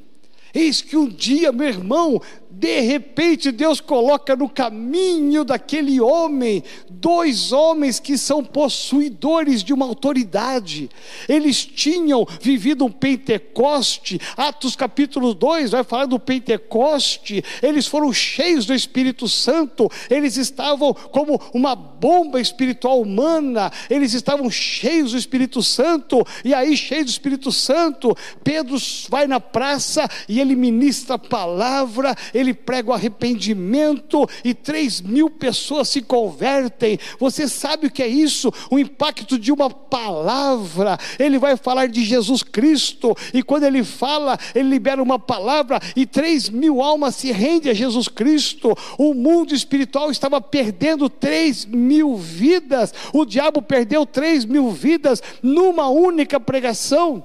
eis 0.52 0.82
que 0.82 0.98
um 0.98 1.08
dia, 1.08 1.52
meu 1.52 1.68
irmão, 1.68 2.20
De 2.62 2.78
repente, 2.78 3.50
Deus 3.50 3.80
coloca 3.80 4.36
no 4.36 4.48
caminho 4.48 5.44
daquele 5.44 6.00
homem 6.00 6.62
dois 6.88 7.50
homens 7.50 7.98
que 7.98 8.16
são 8.16 8.44
possuidores 8.44 9.64
de 9.64 9.72
uma 9.72 9.84
autoridade. 9.84 10.88
Eles 11.28 11.66
tinham 11.66 12.24
vivido 12.40 12.84
um 12.84 12.92
Pentecoste, 12.92 14.20
Atos 14.36 14.76
capítulo 14.76 15.34
2 15.34 15.72
vai 15.72 15.82
falar 15.82 16.06
do 16.06 16.20
Pentecoste. 16.20 17.42
Eles 17.60 17.88
foram 17.88 18.12
cheios 18.12 18.64
do 18.64 18.72
Espírito 18.72 19.28
Santo, 19.28 19.90
eles 20.08 20.36
estavam 20.36 20.94
como 20.94 21.40
uma 21.52 21.74
bomba 22.02 22.40
espiritual 22.40 23.00
humana, 23.00 23.70
eles 23.88 24.12
estavam 24.12 24.50
cheios 24.50 25.12
do 25.12 25.16
Espírito 25.18 25.62
Santo, 25.62 26.26
e 26.44 26.52
aí, 26.52 26.76
cheios 26.76 27.04
do 27.04 27.10
Espírito 27.10 27.52
Santo, 27.52 28.12
Pedro 28.42 28.76
vai 29.08 29.28
na 29.28 29.38
praça 29.38 30.08
e 30.28 30.40
ele 30.40 30.56
ministra 30.56 31.14
a 31.14 31.18
palavra, 31.18 32.16
ele 32.34 32.52
prega 32.52 32.90
o 32.90 32.92
arrependimento, 32.92 34.28
e 34.42 34.52
três 34.52 35.00
mil 35.00 35.30
pessoas 35.30 35.90
se 35.90 36.02
convertem. 36.02 36.98
Você 37.20 37.46
sabe 37.46 37.86
o 37.86 37.90
que 37.90 38.02
é 38.02 38.08
isso? 38.08 38.52
O 38.68 38.80
impacto 38.80 39.38
de 39.38 39.52
uma 39.52 39.70
palavra. 39.70 40.98
Ele 41.20 41.38
vai 41.38 41.56
falar 41.56 41.86
de 41.86 42.04
Jesus 42.04 42.42
Cristo, 42.42 43.16
e 43.32 43.44
quando 43.44 43.62
ele 43.62 43.84
fala, 43.84 44.36
ele 44.56 44.70
libera 44.70 45.00
uma 45.00 45.20
palavra, 45.20 45.78
e 45.94 46.04
três 46.04 46.48
mil 46.48 46.82
almas 46.82 47.14
se 47.14 47.30
rendem 47.30 47.70
a 47.70 47.74
Jesus 47.74 48.08
Cristo. 48.08 48.76
O 48.98 49.14
mundo 49.14 49.54
espiritual 49.54 50.10
estava 50.10 50.40
perdendo 50.40 51.08
três 51.08 51.64
mil 51.64 51.91
vidas, 52.16 52.94
o 53.12 53.24
diabo 53.24 53.60
perdeu 53.60 54.06
três 54.06 54.44
mil 54.44 54.70
vidas 54.70 55.22
numa 55.42 55.88
única 55.88 56.40
pregação. 56.40 57.24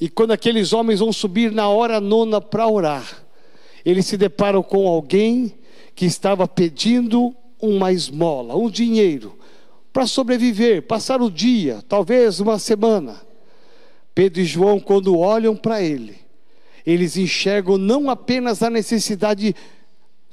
E 0.00 0.08
quando 0.08 0.32
aqueles 0.32 0.72
homens 0.72 1.00
vão 1.00 1.12
subir 1.12 1.52
na 1.52 1.68
hora 1.68 2.00
nona 2.00 2.40
para 2.40 2.68
orar, 2.68 3.24
eles 3.84 4.06
se 4.06 4.16
deparam 4.16 4.62
com 4.62 4.86
alguém 4.86 5.54
que 5.94 6.06
estava 6.06 6.46
pedindo 6.46 7.34
uma 7.60 7.92
esmola, 7.92 8.56
um 8.56 8.70
dinheiro, 8.70 9.36
para 9.92 10.06
sobreviver, 10.06 10.82
passar 10.82 11.20
o 11.20 11.30
dia, 11.30 11.82
talvez 11.88 12.38
uma 12.38 12.58
semana. 12.58 13.20
Pedro 14.14 14.40
e 14.40 14.44
João, 14.44 14.78
quando 14.78 15.18
olham 15.18 15.56
para 15.56 15.82
ele, 15.82 16.16
eles 16.86 17.16
enxergam 17.16 17.76
não 17.76 18.08
apenas 18.08 18.62
a 18.62 18.70
necessidade 18.70 19.54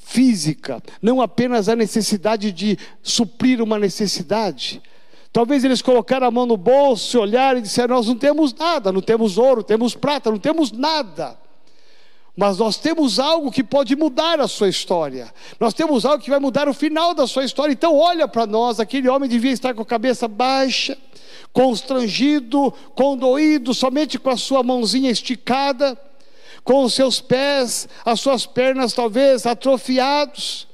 física, 0.05 0.81
não 1.01 1.19
apenas 1.19 1.67
a 1.67 1.75
necessidade 1.75 2.51
de 2.51 2.77
suprir 3.01 3.61
uma 3.61 3.79
necessidade. 3.79 4.81
Talvez 5.33 5.65
eles 5.65 5.81
colocaram 5.81 6.27
a 6.27 6.31
mão 6.31 6.45
no 6.45 6.55
bolso, 6.55 7.19
olharam 7.19 7.57
e 7.57 7.63
disseram: 7.63 7.95
Nós 7.95 8.07
não 8.07 8.15
temos 8.15 8.53
nada, 8.53 8.91
não 8.91 9.01
temos 9.01 9.37
ouro, 9.37 9.63
temos 9.63 9.95
prata, 9.95 10.29
não 10.29 10.37
temos 10.37 10.71
nada. 10.71 11.37
Mas 12.37 12.59
nós 12.59 12.77
temos 12.77 13.17
algo 13.17 13.51
que 13.51 13.63
pode 13.63 13.95
mudar 13.95 14.39
a 14.39 14.47
sua 14.47 14.69
história. 14.69 15.33
Nós 15.59 15.73
temos 15.73 16.05
algo 16.05 16.23
que 16.23 16.29
vai 16.29 16.39
mudar 16.39 16.69
o 16.69 16.73
final 16.73 17.13
da 17.13 17.25
sua 17.25 17.43
história. 17.43 17.73
Então, 17.73 17.97
olha 17.97 18.27
para 18.27 18.45
nós: 18.45 18.79
aquele 18.79 19.09
homem 19.09 19.27
devia 19.27 19.51
estar 19.51 19.73
com 19.73 19.81
a 19.81 19.85
cabeça 19.85 20.27
baixa, 20.27 20.97
constrangido, 21.51 22.71
condoído, 22.93 23.73
somente 23.73 24.19
com 24.19 24.29
a 24.29 24.37
sua 24.37 24.61
mãozinha 24.61 25.09
esticada 25.09 25.97
com 26.65 26.83
os 26.83 26.93
seus 26.95 27.21
pés, 27.21 27.87
as 28.03 28.19
suas 28.19 28.45
pernas 28.45 28.91
talvez 28.91 29.45
atrofiados. 29.45 30.67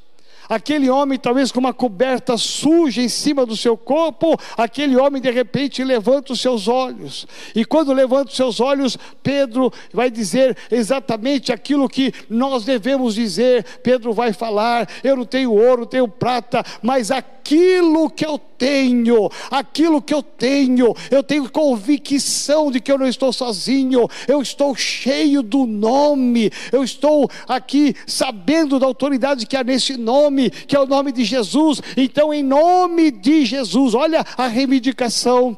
Aquele 0.51 0.89
homem, 0.89 1.17
talvez 1.17 1.49
com 1.49 1.61
uma 1.61 1.73
coberta 1.73 2.37
suja 2.37 3.01
em 3.01 3.07
cima 3.07 3.45
do 3.45 3.55
seu 3.55 3.77
corpo, 3.77 4.37
aquele 4.57 4.97
homem 4.97 5.21
de 5.21 5.31
repente 5.31 5.81
levanta 5.81 6.33
os 6.33 6.41
seus 6.41 6.67
olhos, 6.67 7.25
e 7.55 7.63
quando 7.63 7.93
levanta 7.93 8.31
os 8.31 8.35
seus 8.35 8.59
olhos, 8.59 8.97
Pedro 9.23 9.71
vai 9.93 10.11
dizer 10.11 10.57
exatamente 10.69 11.53
aquilo 11.53 11.87
que 11.87 12.13
nós 12.29 12.65
devemos 12.65 13.15
dizer. 13.15 13.63
Pedro 13.81 14.11
vai 14.11 14.33
falar: 14.33 14.89
Eu 15.01 15.15
não 15.15 15.25
tenho 15.25 15.53
ouro, 15.53 15.85
tenho 15.85 16.07
prata, 16.07 16.65
mas 16.81 17.11
aquilo 17.41 18.07
que 18.09 18.23
eu 18.23 18.37
tenho, 18.37 19.27
aquilo 19.49 19.99
que 20.01 20.13
eu 20.13 20.21
tenho, 20.21 20.95
eu 21.09 21.23
tenho 21.23 21.49
convicção 21.49 22.71
de 22.71 22.79
que 22.79 22.91
eu 22.91 22.99
não 22.99 23.07
estou 23.07 23.33
sozinho, 23.33 24.07
eu 24.27 24.41
estou 24.41 24.75
cheio 24.75 25.41
do 25.41 25.65
nome, 25.65 26.51
eu 26.71 26.83
estou 26.83 27.27
aqui 27.47 27.95
sabendo 28.05 28.79
da 28.79 28.85
autoridade 28.85 29.47
que 29.47 29.57
há 29.57 29.63
nesse 29.63 29.97
nome, 29.97 30.51
que 30.51 30.75
é 30.75 30.79
o 30.79 30.85
nome 30.85 31.11
de 31.11 31.23
Jesus. 31.23 31.81
Então, 31.97 32.31
em 32.31 32.43
nome 32.43 33.09
de 33.09 33.43
Jesus, 33.43 33.95
olha 33.95 34.23
a 34.37 34.47
reivindicação 34.47 35.57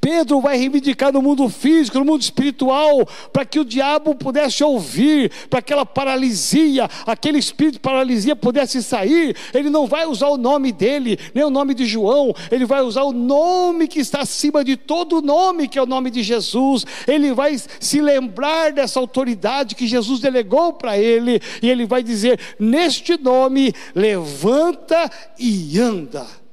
Pedro 0.00 0.40
vai 0.40 0.56
reivindicar 0.56 1.12
no 1.12 1.20
mundo 1.20 1.48
físico, 1.48 1.98
no 1.98 2.04
mundo 2.04 2.22
espiritual, 2.22 3.06
para 3.32 3.44
que 3.44 3.58
o 3.58 3.64
diabo 3.64 4.14
pudesse 4.14 4.62
ouvir, 4.62 5.30
para 5.50 5.58
aquela 5.58 5.84
paralisia, 5.84 6.88
aquele 7.06 7.38
espírito 7.38 7.74
de 7.74 7.80
paralisia 7.80 8.36
pudesse 8.36 8.82
sair. 8.82 9.36
Ele 9.52 9.70
não 9.70 9.86
vai 9.86 10.06
usar 10.06 10.28
o 10.28 10.36
nome 10.36 10.72
dele, 10.72 11.18
nem 11.34 11.44
o 11.44 11.50
nome 11.50 11.74
de 11.74 11.86
João, 11.86 12.34
ele 12.50 12.64
vai 12.64 12.82
usar 12.82 13.02
o 13.02 13.12
nome 13.12 13.88
que 13.88 14.00
está 14.00 14.20
acima 14.20 14.64
de 14.64 14.76
todo 14.76 15.22
nome, 15.22 15.68
que 15.68 15.78
é 15.78 15.82
o 15.82 15.86
nome 15.86 16.10
de 16.10 16.22
Jesus. 16.22 16.86
Ele 17.06 17.32
vai 17.32 17.56
se 17.80 18.00
lembrar 18.00 18.72
dessa 18.72 19.00
autoridade 19.00 19.74
que 19.74 19.86
Jesus 19.86 20.20
delegou 20.20 20.72
para 20.72 20.98
ele, 20.98 21.40
e 21.62 21.68
ele 21.68 21.86
vai 21.86 22.02
dizer: 22.02 22.38
Neste 22.58 23.16
nome, 23.20 23.72
levanta 23.94 25.10
e 25.38 25.78
anda. 25.78 26.45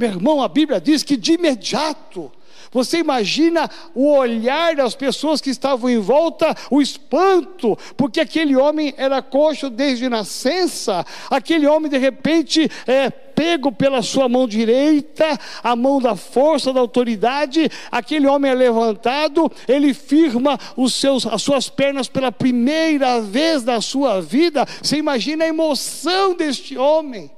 Meu 0.00 0.08
irmão, 0.08 0.42
a 0.42 0.48
Bíblia 0.48 0.80
diz 0.80 1.02
que 1.02 1.14
de 1.14 1.34
imediato, 1.34 2.32
você 2.72 3.00
imagina 3.00 3.70
o 3.94 4.10
olhar 4.10 4.74
das 4.74 4.94
pessoas 4.94 5.42
que 5.42 5.50
estavam 5.50 5.90
em 5.90 5.98
volta, 5.98 6.56
o 6.70 6.80
espanto, 6.80 7.76
porque 7.98 8.18
aquele 8.18 8.56
homem 8.56 8.94
era 8.96 9.20
coxo 9.20 9.68
desde 9.68 10.08
nascença, 10.08 11.04
aquele 11.30 11.66
homem 11.66 11.90
de 11.90 11.98
repente 11.98 12.66
é 12.86 13.10
pego 13.10 13.70
pela 13.70 14.00
sua 14.00 14.26
mão 14.26 14.48
direita, 14.48 15.38
a 15.62 15.76
mão 15.76 16.00
da 16.00 16.16
força, 16.16 16.72
da 16.72 16.80
autoridade, 16.80 17.70
aquele 17.92 18.26
homem 18.26 18.50
é 18.50 18.54
levantado, 18.54 19.52
ele 19.68 19.92
firma 19.92 20.58
os 20.78 20.94
seus, 20.94 21.26
as 21.26 21.42
suas 21.42 21.68
pernas 21.68 22.08
pela 22.08 22.32
primeira 22.32 23.20
vez 23.20 23.64
na 23.64 23.82
sua 23.82 24.22
vida. 24.22 24.66
Você 24.82 24.96
imagina 24.96 25.44
a 25.44 25.48
emoção 25.48 26.34
deste 26.34 26.78
homem 26.78 27.30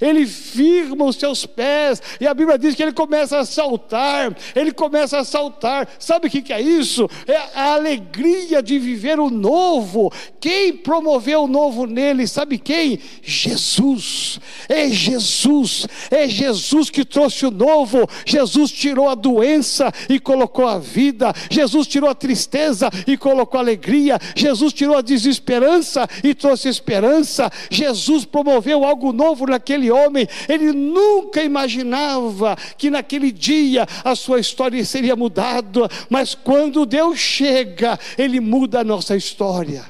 ele 0.00 0.26
firma 0.26 1.04
os 1.04 1.16
seus 1.16 1.46
pés, 1.46 2.02
e 2.20 2.26
a 2.26 2.34
Bíblia 2.34 2.58
diz 2.58 2.74
que 2.74 2.82
ele 2.82 2.92
começa 2.92 3.38
a 3.38 3.44
saltar, 3.44 4.36
ele 4.54 4.72
começa 4.72 5.18
a 5.18 5.24
saltar. 5.24 5.88
Sabe 5.98 6.28
o 6.28 6.30
que 6.30 6.52
é 6.52 6.60
isso? 6.60 7.08
É 7.26 7.36
a 7.54 7.74
alegria 7.74 8.62
de 8.62 8.78
viver 8.78 9.18
o 9.18 9.30
novo. 9.30 10.12
Quem 10.40 10.72
promoveu 10.72 11.44
o 11.44 11.48
novo 11.48 11.86
nele? 11.86 12.26
Sabe 12.26 12.58
quem? 12.58 12.98
Jesus. 13.22 14.40
É 14.68 14.88
Jesus, 14.88 15.86
é 16.10 16.28
Jesus 16.28 16.90
que 16.90 17.04
trouxe 17.04 17.46
o 17.46 17.50
novo. 17.50 18.08
Jesus 18.24 18.70
tirou 18.70 19.08
a 19.08 19.14
doença 19.14 19.92
e 20.08 20.18
colocou 20.18 20.66
a 20.66 20.78
vida. 20.78 21.32
Jesus 21.50 21.86
tirou 21.86 22.08
a 22.08 22.14
tristeza 22.14 22.90
e 23.06 23.16
colocou 23.16 23.58
a 23.58 23.62
alegria. 23.62 24.18
Jesus 24.34 24.72
tirou 24.72 24.96
a 24.96 25.02
desesperança 25.02 26.08
e 26.22 26.34
trouxe 26.34 26.68
esperança. 26.68 27.50
Jesus 27.70 28.24
promoveu 28.24 28.84
algo 28.84 29.12
novo 29.12 29.46
naquele 29.46 29.87
homem, 29.90 30.28
ele 30.48 30.72
nunca 30.72 31.42
imaginava 31.42 32.56
que 32.76 32.90
naquele 32.90 33.30
dia 33.30 33.86
a 34.04 34.14
sua 34.14 34.40
história 34.40 34.84
seria 34.84 35.16
mudada, 35.16 35.88
mas 36.08 36.34
quando 36.34 36.86
Deus 36.86 37.18
chega, 37.18 37.98
ele 38.16 38.40
muda 38.40 38.80
a 38.80 38.84
nossa 38.84 39.16
história. 39.16 39.84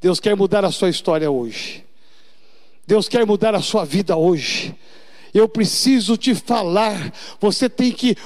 Deus 0.00 0.18
quer 0.18 0.34
mudar 0.34 0.64
a 0.64 0.72
sua 0.72 0.88
história 0.88 1.30
hoje. 1.30 1.84
Deus 2.86 3.08
quer 3.08 3.26
mudar 3.26 3.54
a 3.54 3.60
sua 3.60 3.84
vida 3.84 4.16
hoje. 4.16 4.74
Eu 5.32 5.48
preciso 5.48 6.16
te 6.16 6.34
falar, 6.34 7.12
você 7.38 7.68
tem 7.68 7.92
que 7.92 8.16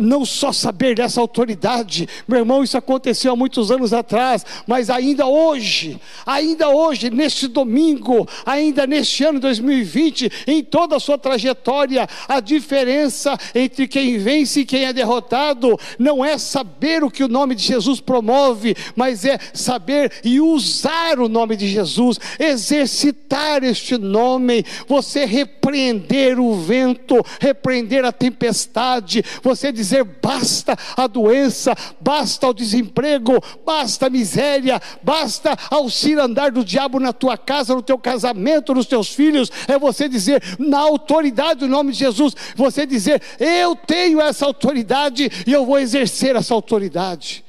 não 0.00 0.24
só 0.24 0.52
saber 0.52 0.96
dessa 0.96 1.20
autoridade, 1.20 2.08
meu 2.26 2.40
irmão, 2.40 2.64
isso 2.64 2.76
aconteceu 2.76 3.32
há 3.32 3.36
muitos 3.36 3.70
anos 3.70 3.92
atrás, 3.92 4.44
mas 4.66 4.90
ainda 4.90 5.26
hoje, 5.26 6.00
ainda 6.24 6.68
hoje, 6.68 7.10
neste 7.10 7.46
domingo, 7.46 8.26
ainda 8.44 8.86
neste 8.86 9.24
ano 9.24 9.38
2020, 9.40 10.30
em 10.46 10.62
toda 10.62 10.96
a 10.96 11.00
sua 11.00 11.18
trajetória, 11.18 12.08
a 12.28 12.40
diferença 12.40 13.38
entre 13.54 13.86
quem 13.86 14.18
vence 14.18 14.60
e 14.60 14.64
quem 14.64 14.84
é 14.84 14.92
derrotado 14.92 15.78
não 15.98 16.24
é 16.24 16.38
saber 16.38 17.04
o 17.04 17.10
que 17.10 17.22
o 17.22 17.28
nome 17.28 17.54
de 17.54 17.62
Jesus 17.62 18.00
promove, 18.00 18.76
mas 18.96 19.24
é 19.24 19.38
saber 19.52 20.12
e 20.24 20.40
usar 20.40 21.18
o 21.18 21.28
nome 21.28 21.56
de 21.56 21.68
Jesus, 21.68 22.18
exercitar 22.38 23.62
este 23.62 23.98
nome, 23.98 24.64
você 24.88 25.24
repreender 25.24 26.40
o 26.40 26.54
vento, 26.54 27.24
repreender 27.40 28.04
a 28.04 28.12
tempestade, 28.12 29.24
você 29.42 29.73
dizer 29.74 30.04
basta 30.04 30.76
a 30.96 31.06
doença, 31.06 31.74
basta 32.00 32.48
o 32.48 32.54
desemprego, 32.54 33.38
basta 33.64 34.06
a 34.06 34.10
miséria, 34.10 34.80
basta 35.02 35.56
ao 35.70 35.88
andar 36.18 36.50
do 36.50 36.64
diabo 36.64 36.98
na 36.98 37.12
tua 37.12 37.36
casa, 37.36 37.74
no 37.74 37.82
teu 37.82 37.98
casamento, 37.98 38.74
nos 38.74 38.86
teus 38.86 39.08
filhos. 39.08 39.50
É 39.68 39.78
você 39.78 40.08
dizer, 40.08 40.42
na 40.58 40.78
autoridade 40.78 41.60
do 41.60 41.68
nome 41.68 41.92
de 41.92 41.98
Jesus, 41.98 42.34
você 42.56 42.86
dizer, 42.86 43.22
eu 43.38 43.76
tenho 43.76 44.20
essa 44.20 44.46
autoridade 44.46 45.30
e 45.46 45.52
eu 45.52 45.66
vou 45.66 45.78
exercer 45.78 46.36
essa 46.36 46.54
autoridade. 46.54 47.44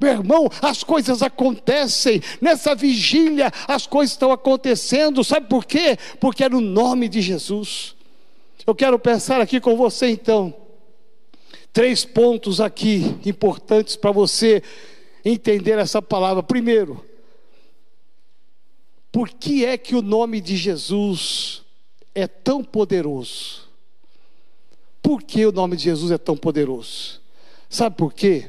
Meu 0.00 0.12
irmão, 0.12 0.48
as 0.62 0.84
coisas 0.84 1.22
acontecem, 1.22 2.22
nessa 2.40 2.74
vigília 2.74 3.52
as 3.66 3.84
coisas 3.86 4.12
estão 4.12 4.30
acontecendo, 4.30 5.24
sabe 5.24 5.48
por 5.48 5.64
quê? 5.64 5.98
Porque 6.20 6.44
é 6.44 6.48
no 6.48 6.60
nome 6.60 7.08
de 7.08 7.20
Jesus. 7.20 7.96
Eu 8.64 8.74
quero 8.74 8.98
pensar 8.98 9.40
aqui 9.40 9.60
com 9.60 9.76
você 9.76 10.08
então, 10.08 10.54
três 11.72 12.04
pontos 12.04 12.60
aqui 12.60 13.16
importantes 13.24 13.96
para 13.96 14.10
você 14.10 14.62
entender 15.24 15.78
essa 15.78 16.00
palavra. 16.00 16.42
Primeiro, 16.42 17.04
por 19.10 19.30
que 19.30 19.64
é 19.64 19.76
que 19.76 19.94
o 19.94 20.02
nome 20.02 20.40
de 20.40 20.56
Jesus 20.56 21.62
é 22.14 22.26
tão 22.26 22.62
poderoso? 22.62 23.68
Por 25.02 25.22
que 25.22 25.46
o 25.46 25.52
nome 25.52 25.76
de 25.76 25.84
Jesus 25.84 26.10
é 26.10 26.18
tão 26.18 26.36
poderoso? 26.36 27.20
Sabe 27.68 27.96
por 27.96 28.12
quê? 28.12 28.48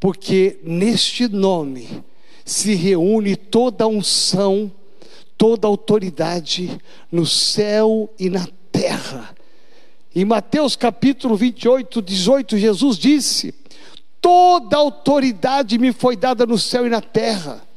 Porque 0.00 0.58
neste 0.62 1.28
nome 1.28 2.04
se 2.44 2.74
reúne 2.74 3.36
toda 3.36 3.84
a 3.84 3.88
unção, 3.88 4.72
toda 5.36 5.66
a 5.66 5.70
autoridade 5.70 6.80
no 7.10 7.26
céu 7.26 8.12
e 8.18 8.30
na 8.30 8.46
terra. 8.72 9.34
Em 10.14 10.24
Mateus 10.24 10.74
capítulo 10.74 11.36
28, 11.36 12.00
18, 12.00 12.56
Jesus 12.56 12.96
disse: 12.96 13.54
Toda 14.20 14.76
autoridade 14.76 15.78
me 15.78 15.92
foi 15.92 16.16
dada 16.16 16.46
no 16.46 16.58
céu 16.58 16.86
e 16.86 16.90
na 16.90 17.00
terra. 17.00 17.67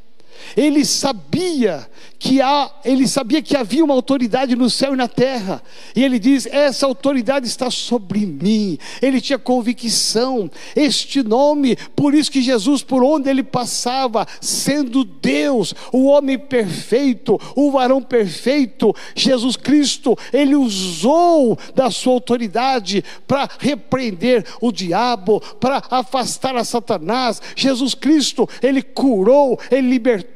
Ele 0.56 0.86
sabia 0.86 1.88
que 2.19 2.39
há, 2.39 2.69
ele 2.86 3.08
sabia 3.08 3.41
que 3.41 3.58
havia 3.58 3.84
uma 3.84 3.95
autoridade 3.95 4.56
no 4.56 4.69
céu 4.69 4.93
e 4.93 4.97
na 4.97 5.08
terra. 5.08 5.62
E 5.95 6.04
ele 6.04 6.19
diz: 6.19 6.45
"Essa 6.45 6.86
autoridade 6.86 7.47
está 7.47 7.71
sobre 7.71 8.25
mim". 8.25 8.77
Ele 9.01 9.19
tinha 9.19 9.39
convicção, 9.39 10.49
este 10.75 11.23
nome, 11.23 11.75
por 11.95 12.13
isso 12.13 12.32
que 12.32 12.41
Jesus 12.41 12.84
por 12.84 13.04
onde 13.04 13.30
ele 13.30 13.41
passava, 13.41 14.27
sendo 14.39 15.04
Deus, 15.04 15.73
o 15.91 16.06
homem 16.06 16.38
perfeito, 16.38 17.39
o 17.56 17.71
varão 17.71 18.01
perfeito, 18.01 18.95
Jesus 19.15 19.56
Cristo, 19.56 20.17
ele 20.32 20.56
usou 20.56 21.58
da 21.73 21.89
sua 21.89 22.13
autoridade 22.13 23.04
para 23.27 23.49
repreender 23.60 24.45
o 24.62 24.71
diabo, 24.71 25.41
para 25.60 25.82
afastar 25.89 26.56
a 26.56 26.63
Satanás. 26.63 27.41
Jesus 27.56 27.93
Cristo, 27.93 28.47
ele 28.62 28.82
curou, 28.82 29.60
ele 29.71 29.89
libertou. 29.89 30.31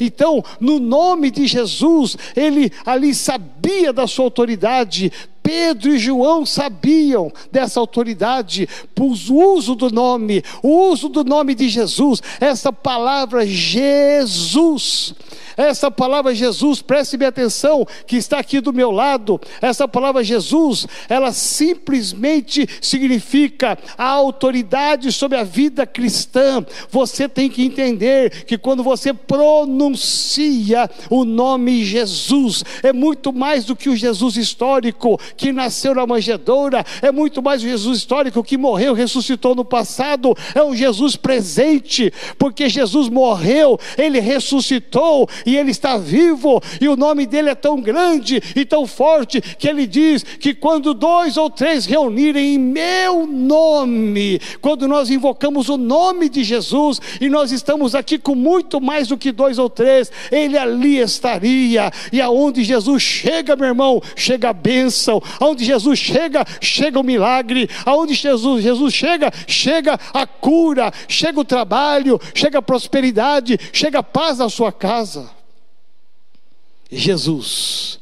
Então, 0.00 0.42
no 0.60 0.78
nome 0.78 1.04
nome 1.14 1.30
de 1.30 1.46
Jesus, 1.46 2.16
ele 2.34 2.72
ali 2.84 3.14
sabia 3.14 3.92
da 3.92 4.06
sua 4.06 4.24
autoridade. 4.24 5.12
Pedro 5.44 5.94
e 5.94 5.98
João 5.98 6.46
sabiam 6.46 7.30
dessa 7.52 7.78
autoridade, 7.78 8.66
por 8.94 9.12
uso 9.12 9.74
do 9.74 9.90
nome, 9.90 10.42
o 10.62 10.88
uso 10.88 11.10
do 11.10 11.22
nome 11.22 11.54
de 11.54 11.68
Jesus, 11.68 12.22
essa 12.40 12.72
palavra 12.72 13.46
Jesus 13.46 15.14
essa 15.56 15.90
palavra 15.90 16.34
Jesus, 16.34 16.82
preste 16.82 17.16
bem 17.16 17.28
atenção, 17.28 17.86
que 18.06 18.16
está 18.16 18.38
aqui 18.38 18.60
do 18.60 18.72
meu 18.72 18.90
lado. 18.90 19.40
Essa 19.60 19.86
palavra 19.86 20.24
Jesus, 20.24 20.86
ela 21.08 21.32
simplesmente 21.32 22.68
significa 22.80 23.78
a 23.96 24.08
autoridade 24.08 25.12
sobre 25.12 25.38
a 25.38 25.44
vida 25.44 25.86
cristã. 25.86 26.64
Você 26.90 27.28
tem 27.28 27.48
que 27.48 27.64
entender 27.64 28.44
que 28.44 28.58
quando 28.58 28.82
você 28.82 29.14
pronuncia 29.14 30.90
o 31.08 31.24
nome 31.24 31.84
Jesus, 31.84 32.64
é 32.82 32.92
muito 32.92 33.32
mais 33.32 33.64
do 33.64 33.76
que 33.76 33.88
o 33.88 33.96
Jesus 33.96 34.36
histórico 34.36 35.20
que 35.36 35.52
nasceu 35.52 35.94
na 35.94 36.06
manjedoura, 36.06 36.84
é 37.02 37.10
muito 37.10 37.42
mais 37.42 37.62
o 37.62 37.66
Jesus 37.66 37.98
histórico 37.98 38.42
que 38.42 38.56
morreu, 38.56 38.94
ressuscitou 38.94 39.54
no 39.54 39.64
passado, 39.64 40.34
é 40.54 40.62
um 40.62 40.74
Jesus 40.74 41.16
presente, 41.16 42.12
porque 42.38 42.68
Jesus 42.68 43.08
morreu, 43.08 43.78
ele 43.96 44.20
ressuscitou 44.20 45.28
e 45.46 45.56
ele 45.56 45.70
está 45.70 45.96
vivo, 45.96 46.62
e 46.80 46.88
o 46.88 46.96
nome 46.96 47.26
dele 47.26 47.50
é 47.50 47.54
tão 47.54 47.80
grande 47.80 48.42
e 48.54 48.64
tão 48.64 48.86
forte 48.86 49.40
que 49.40 49.68
ele 49.68 49.86
diz 49.86 50.22
que 50.22 50.54
quando 50.54 50.94
dois 50.94 51.36
ou 51.36 51.50
três 51.50 51.86
reunirem 51.86 52.54
em 52.54 52.58
meu 52.58 53.26
nome, 53.26 54.40
quando 54.60 54.86
nós 54.86 55.10
invocamos 55.10 55.68
o 55.68 55.76
nome 55.76 56.28
de 56.28 56.44
Jesus 56.44 57.00
e 57.20 57.28
nós 57.28 57.52
estamos 57.52 57.94
aqui 57.94 58.18
com 58.18 58.34
muito 58.34 58.80
mais 58.80 59.08
do 59.08 59.16
que 59.16 59.32
dois 59.32 59.58
ou 59.58 59.68
três, 59.68 60.10
ele 60.30 60.56
ali 60.58 60.98
estaria, 60.98 61.90
e 62.12 62.20
aonde 62.20 62.62
Jesus 62.62 63.02
chega, 63.02 63.56
meu 63.56 63.68
irmão, 63.68 64.02
chega 64.16 64.50
a 64.50 64.52
bênção, 64.52 65.22
aonde 65.40 65.64
Jesus 65.64 65.98
chega, 65.98 66.44
chega 66.60 66.98
o 66.98 67.04
milagre, 67.04 67.68
aonde 67.84 68.14
Jesus, 68.14 68.62
Jesus 68.62 68.94
chega, 68.94 69.32
chega 69.46 69.98
a 70.12 70.26
cura, 70.26 70.92
chega 71.08 71.40
o 71.40 71.44
trabalho, 71.44 72.20
chega 72.34 72.58
a 72.58 72.62
prosperidade, 72.62 73.58
chega 73.72 74.00
a 74.00 74.02
paz 74.02 74.38
na 74.38 74.48
sua 74.48 74.72
casa. 74.72 75.30
Jesus. 76.90 78.00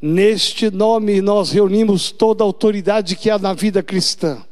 Neste 0.00 0.70
nome 0.70 1.22
nós 1.22 1.50
reunimos 1.50 2.10
toda 2.10 2.44
a 2.44 2.46
autoridade 2.46 3.16
que 3.16 3.30
há 3.30 3.38
na 3.38 3.54
vida 3.54 3.82
cristã. 3.82 4.44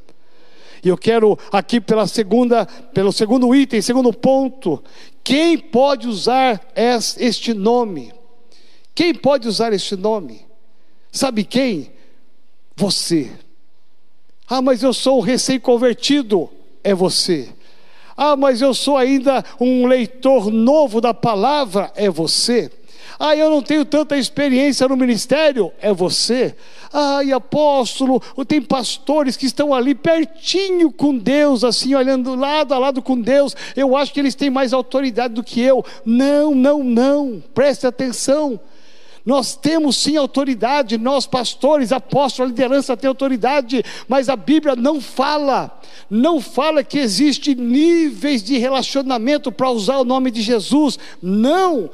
E 0.85 0.88
eu 0.88 0.96
quero 0.96 1.38
aqui 1.52 1.81
pela 1.81 2.07
segunda, 2.07 2.66
pelo 2.66 3.12
segundo 3.12 3.55
item, 3.55 3.81
segundo 3.81 4.12
ponto, 4.12 4.83
quem 5.22 5.57
pode 5.57 6.09
usar 6.09 6.61
este 6.74 7.55
nome? 7.55 8.12
Quem 8.94 9.14
pode 9.14 9.46
usar 9.46 9.72
este 9.72 9.94
nome? 9.94 10.44
Sabe 11.12 11.44
quem? 11.44 11.92
Você. 12.75 13.31
Ah, 14.48 14.62
mas 14.62 14.83
eu 14.83 14.94
sou 14.94 15.20
recém-convertido. 15.20 16.48
É 16.83 16.94
você. 16.94 17.51
Ah, 18.16 18.35
mas 18.35 18.62
eu 18.62 18.72
sou 18.72 18.96
ainda 18.96 19.44
um 19.61 19.87
leitor 19.87 20.51
novo 20.51 21.01
da 21.01 21.12
palavra. 21.12 21.92
É 21.94 22.09
você. 22.09 22.70
Ah, 23.18 23.37
eu 23.37 23.51
não 23.51 23.62
tenho 23.62 23.85
tanta 23.85 24.16
experiência 24.16 24.88
no 24.88 24.96
ministério. 24.96 25.70
É 25.81 25.92
você. 25.92 26.57
Ai, 26.90 27.31
apóstolo, 27.31 28.20
tem 28.48 28.61
pastores 28.61 29.37
que 29.37 29.46
estão 29.46 29.72
ali 29.72 29.94
pertinho 29.94 30.90
com 30.90 31.16
Deus, 31.16 31.62
assim, 31.62 31.94
olhando 31.94 32.35
lado 32.35 32.72
a 32.75 32.79
lado 32.79 33.03
com 33.03 33.20
Deus. 33.20 33.55
Eu 33.77 33.96
acho 33.96 34.12
que 34.12 34.20
eles 34.20 34.35
têm 34.35 34.51
mais 34.51 34.72
autoridade 34.72 35.35
do 35.35 35.44
que 35.44 35.61
eu. 35.61 35.85
Não, 36.05 36.55
não, 36.55 36.83
não. 36.83 37.42
Preste 37.55 37.87
atenção. 37.87 38.59
Nós 39.24 39.54
temos 39.54 39.96
sim 39.96 40.16
autoridade, 40.16 40.98
nós 40.98 41.26
pastores, 41.26 41.92
apóstolos, 41.92 42.50
a 42.50 42.52
liderança 42.52 42.96
tem 42.96 43.08
autoridade, 43.08 43.85
mas 44.08 44.28
a 44.28 44.35
Bíblia 44.35 44.74
não 44.74 45.00
fala, 45.00 45.80
não 46.11 46.40
fala 46.40 46.82
que 46.82 46.98
existe 46.98 47.54
níveis 47.54 48.42
de 48.42 48.58
relacionamento 48.58 49.52
para 49.52 49.70
usar 49.70 49.98
o 49.98 50.04
nome 50.04 50.30
de 50.30 50.42
Jesus. 50.42 50.98
Não. 51.22 51.90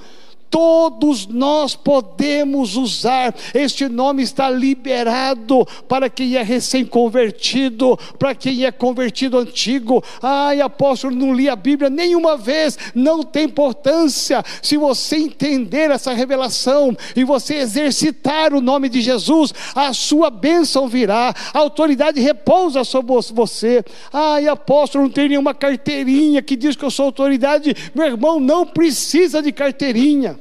Todos 0.50 1.26
nós 1.26 1.76
podemos 1.76 2.76
usar, 2.76 3.34
este 3.52 3.87
nome 3.88 4.22
está 4.22 4.48
liberado 4.48 5.66
para 5.87 6.08
quem 6.08 6.37
é 6.37 6.42
recém-convertido, 6.42 7.98
para 8.18 8.34
quem 8.34 8.64
é 8.64 8.72
convertido 8.72 9.38
antigo. 9.38 10.02
Ai, 10.22 10.61
apóstolo, 10.61 11.14
não 11.14 11.34
li 11.34 11.48
a 11.48 11.56
Bíblia 11.56 11.90
nenhuma 11.90 12.37
vez, 12.37 12.78
não 12.94 13.22
tem 13.22 13.44
importância. 13.44 14.42
Se 14.62 14.76
você 14.76 15.16
entender 15.16 15.90
essa 15.90 16.14
revelação 16.14 16.96
e 17.14 17.24
você 17.24 17.56
exercitar 17.56 18.54
o 18.54 18.61
nome 18.61 18.88
de 18.88 19.02
Jesus, 19.02 19.52
a 19.74 19.92
sua 19.92 20.30
bênção 20.30 20.88
virá, 20.88 21.34
a 21.52 21.58
autoridade 21.58 22.20
repousa 22.20 22.84
sobre 22.84 23.12
você. 23.32 23.84
Ai, 24.12 24.48
apóstolo, 24.48 25.04
não 25.04 25.11
tem 25.11 25.28
nenhuma 25.28 25.52
carteirinha 25.52 26.40
que 26.40 26.56
diz 26.56 26.74
que 26.74 26.84
eu 26.84 26.90
sou 26.90 27.06
autoridade. 27.06 27.74
Meu 27.94 28.06
irmão, 28.06 28.40
não 28.40 28.64
precisa 28.64 29.42
de 29.42 29.52
carteirinha. 29.52 30.38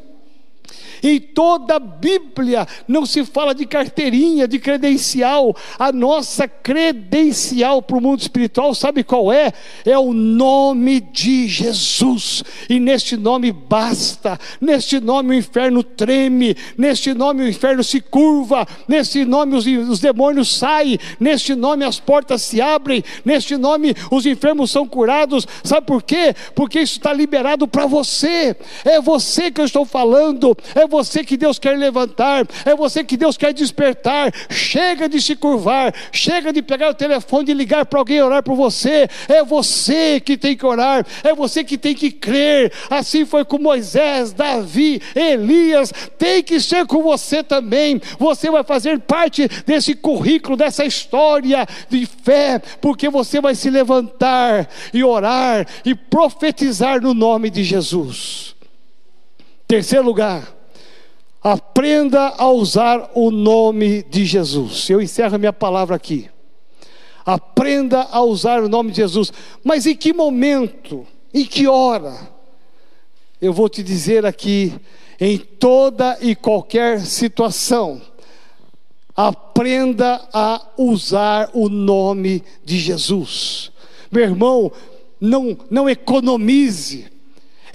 Em 1.03 1.19
toda 1.19 1.75
a 1.75 1.79
Bíblia 1.79 2.67
não 2.87 3.05
se 3.05 3.23
fala 3.25 3.53
de 3.53 3.65
carteirinha, 3.65 4.47
de 4.47 4.59
credencial. 4.59 5.55
A 5.77 5.91
nossa 5.91 6.47
credencial 6.47 7.81
para 7.81 7.97
o 7.97 8.01
mundo 8.01 8.19
espiritual, 8.19 8.73
sabe 8.73 9.03
qual 9.03 9.31
é? 9.31 9.51
É 9.85 9.97
o 9.97 10.13
nome 10.13 10.99
de 10.99 11.47
Jesus. 11.47 12.43
E 12.69 12.79
neste 12.79 13.17
nome 13.17 13.51
basta. 13.51 14.39
Neste 14.59 14.99
nome 14.99 15.35
o 15.35 15.37
inferno 15.37 15.83
treme. 15.83 16.55
Neste 16.77 17.13
nome 17.13 17.43
o 17.43 17.49
inferno 17.49 17.83
se 17.83 18.01
curva. 18.01 18.67
Neste 18.87 19.25
nome 19.25 19.55
os, 19.55 19.65
os 19.65 19.99
demônios 19.99 20.55
saem. 20.57 20.97
Neste 21.19 21.55
nome 21.55 21.85
as 21.85 21.99
portas 21.99 22.41
se 22.41 22.61
abrem. 22.61 23.03
Neste 23.23 23.57
nome 23.57 23.93
os 24.11 24.25
enfermos 24.25 24.71
são 24.71 24.87
curados. 24.87 25.47
Sabe 25.63 25.85
por 25.85 26.01
quê? 26.01 26.35
Porque 26.55 26.79
isso 26.79 26.97
está 26.97 27.13
liberado 27.13 27.67
para 27.67 27.85
você. 27.85 28.55
É 28.83 29.01
você 29.01 29.51
que 29.51 29.61
eu 29.61 29.65
estou 29.65 29.85
falando. 29.85 30.57
É 30.73 30.86
é 30.87 30.89
você 30.89 31.21
que 31.23 31.35
Deus 31.35 31.59
quer 31.59 31.77
levantar, 31.77 32.47
é 32.65 32.73
você 32.73 33.03
que 33.03 33.17
Deus 33.17 33.35
quer 33.35 33.53
despertar. 33.53 34.33
Chega 34.49 35.09
de 35.09 35.21
se 35.21 35.35
curvar, 35.35 35.93
chega 36.11 36.53
de 36.53 36.61
pegar 36.61 36.89
o 36.89 36.93
telefone 36.93 37.51
e 37.51 37.53
ligar 37.53 37.85
para 37.85 37.99
alguém 37.99 38.21
orar 38.21 38.41
por 38.41 38.55
você. 38.55 39.07
É 39.27 39.43
você 39.43 40.19
que 40.21 40.37
tem 40.37 40.55
que 40.55 40.65
orar, 40.65 41.05
é 41.23 41.35
você 41.35 41.63
que 41.63 41.77
tem 41.77 41.93
que 41.93 42.09
crer. 42.09 42.71
Assim 42.89 43.25
foi 43.25 43.43
com 43.43 43.59
Moisés, 43.59 44.31
Davi, 44.31 45.01
Elias, 45.13 45.91
tem 46.17 46.41
que 46.41 46.59
ser 46.59 46.85
com 46.87 47.03
você 47.03 47.43
também. 47.43 48.01
Você 48.17 48.49
vai 48.49 48.63
fazer 48.63 48.99
parte 49.01 49.47
desse 49.65 49.93
currículo, 49.93 50.55
dessa 50.55 50.85
história 50.85 51.67
de 51.89 52.05
fé, 52.05 52.61
porque 52.79 53.09
você 53.09 53.41
vai 53.41 53.55
se 53.55 53.69
levantar 53.69 54.69
e 54.93 55.03
orar 55.03 55.67
e 55.83 55.93
profetizar 55.93 57.01
no 57.01 57.13
nome 57.13 57.49
de 57.49 57.63
Jesus. 57.63 58.55
Terceiro 59.67 60.05
lugar, 60.05 60.56
aprenda 61.51 62.33
a 62.37 62.49
usar 62.49 63.11
o 63.13 63.31
nome 63.31 64.03
de 64.03 64.25
Jesus. 64.25 64.89
Eu 64.89 65.01
encerro 65.01 65.35
a 65.35 65.37
minha 65.37 65.53
palavra 65.53 65.95
aqui. 65.95 66.29
Aprenda 67.25 68.01
a 68.11 68.21
usar 68.21 68.61
o 68.61 68.69
nome 68.69 68.91
de 68.91 68.97
Jesus. 68.97 69.31
Mas 69.63 69.85
em 69.85 69.95
que 69.95 70.13
momento? 70.13 71.07
Em 71.33 71.45
que 71.45 71.67
hora? 71.67 72.15
Eu 73.41 73.53
vou 73.53 73.69
te 73.69 73.81
dizer 73.81 74.25
aqui, 74.25 74.73
em 75.19 75.37
toda 75.37 76.17
e 76.21 76.35
qualquer 76.35 77.01
situação, 77.01 78.01
aprenda 79.15 80.27
a 80.33 80.61
usar 80.77 81.49
o 81.53 81.69
nome 81.69 82.43
de 82.65 82.77
Jesus. 82.77 83.71
Meu 84.11 84.23
irmão, 84.23 84.71
não, 85.19 85.57
não 85.69 85.89
economize 85.89 87.09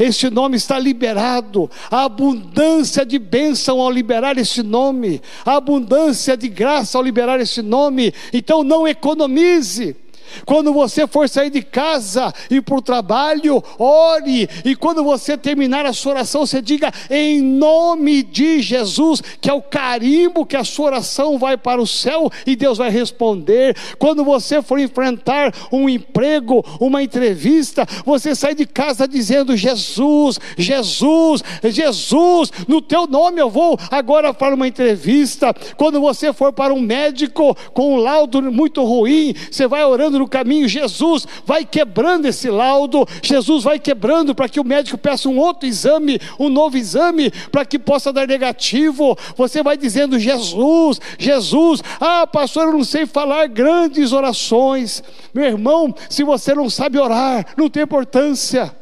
este 0.02 0.30
nome 0.30 0.56
está 0.56 0.78
liberado. 0.78 1.70
A 1.90 2.04
abundância 2.04 3.04
de 3.04 3.18
bênção 3.18 3.80
ao 3.80 3.90
liberar 3.90 4.38
este 4.38 4.62
nome, 4.62 5.20
a 5.44 5.56
abundância 5.56 6.36
de 6.36 6.48
graça 6.48 6.98
ao 6.98 7.04
liberar 7.04 7.40
este 7.40 7.62
nome. 7.62 8.12
Então 8.32 8.62
não 8.64 8.86
economize. 8.86 9.96
Quando 10.44 10.72
você 10.72 11.06
for 11.06 11.28
sair 11.28 11.50
de 11.50 11.62
casa 11.62 12.32
e 12.50 12.60
para 12.60 12.76
o 12.76 12.82
trabalho, 12.82 13.62
ore. 13.78 14.48
E 14.64 14.74
quando 14.74 15.04
você 15.04 15.36
terminar 15.36 15.86
a 15.86 15.92
sua 15.92 16.12
oração, 16.12 16.46
você 16.46 16.60
diga 16.60 16.92
em 17.10 17.40
nome 17.40 18.22
de 18.22 18.60
Jesus, 18.60 19.22
que 19.40 19.50
é 19.50 19.52
o 19.52 19.62
carimbo 19.62 20.46
que 20.46 20.56
a 20.56 20.64
sua 20.64 20.86
oração 20.86 21.38
vai 21.38 21.56
para 21.56 21.80
o 21.80 21.86
céu 21.86 22.30
e 22.46 22.56
Deus 22.56 22.78
vai 22.78 22.90
responder. 22.90 23.76
Quando 23.98 24.24
você 24.24 24.62
for 24.62 24.78
enfrentar 24.78 25.52
um 25.70 25.88
emprego, 25.88 26.64
uma 26.80 27.02
entrevista, 27.02 27.86
você 28.04 28.34
sai 28.34 28.54
de 28.54 28.66
casa 28.66 29.06
dizendo: 29.06 29.56
Jesus, 29.56 30.38
Jesus, 30.56 31.42
Jesus, 31.64 32.52
no 32.66 32.80
teu 32.80 33.06
nome 33.06 33.40
eu 33.40 33.50
vou 33.50 33.78
agora 33.90 34.32
para 34.32 34.54
uma 34.54 34.68
entrevista. 34.68 35.54
Quando 35.76 36.00
você 36.00 36.32
for 36.32 36.52
para 36.52 36.72
um 36.72 36.80
médico 36.80 37.56
com 37.72 37.94
um 37.94 37.96
laudo 37.96 38.42
muito 38.50 38.82
ruim, 38.84 39.34
você 39.50 39.66
vai 39.66 39.84
orando 39.84 40.21
no 40.22 40.28
caminho, 40.28 40.68
Jesus 40.68 41.26
vai 41.44 41.64
quebrando 41.64 42.26
esse 42.26 42.48
laudo, 42.48 43.06
Jesus 43.22 43.64
vai 43.64 43.78
quebrando 43.78 44.34
para 44.34 44.48
que 44.48 44.60
o 44.60 44.64
médico 44.64 44.96
peça 44.96 45.28
um 45.28 45.38
outro 45.38 45.68
exame, 45.68 46.20
um 46.38 46.48
novo 46.48 46.76
exame, 46.76 47.30
para 47.50 47.64
que 47.64 47.78
possa 47.78 48.12
dar 48.12 48.26
negativo. 48.26 49.18
Você 49.36 49.62
vai 49.62 49.76
dizendo: 49.76 50.18
Jesus, 50.18 51.00
Jesus, 51.18 51.82
ah, 52.00 52.26
pastor, 52.26 52.68
eu 52.68 52.72
não 52.72 52.84
sei 52.84 53.04
falar 53.04 53.48
grandes 53.48 54.12
orações. 54.12 55.02
Meu 55.34 55.44
irmão, 55.44 55.94
se 56.08 56.22
você 56.22 56.54
não 56.54 56.70
sabe 56.70 56.98
orar, 56.98 57.46
não 57.56 57.68
tem 57.68 57.82
importância 57.82 58.81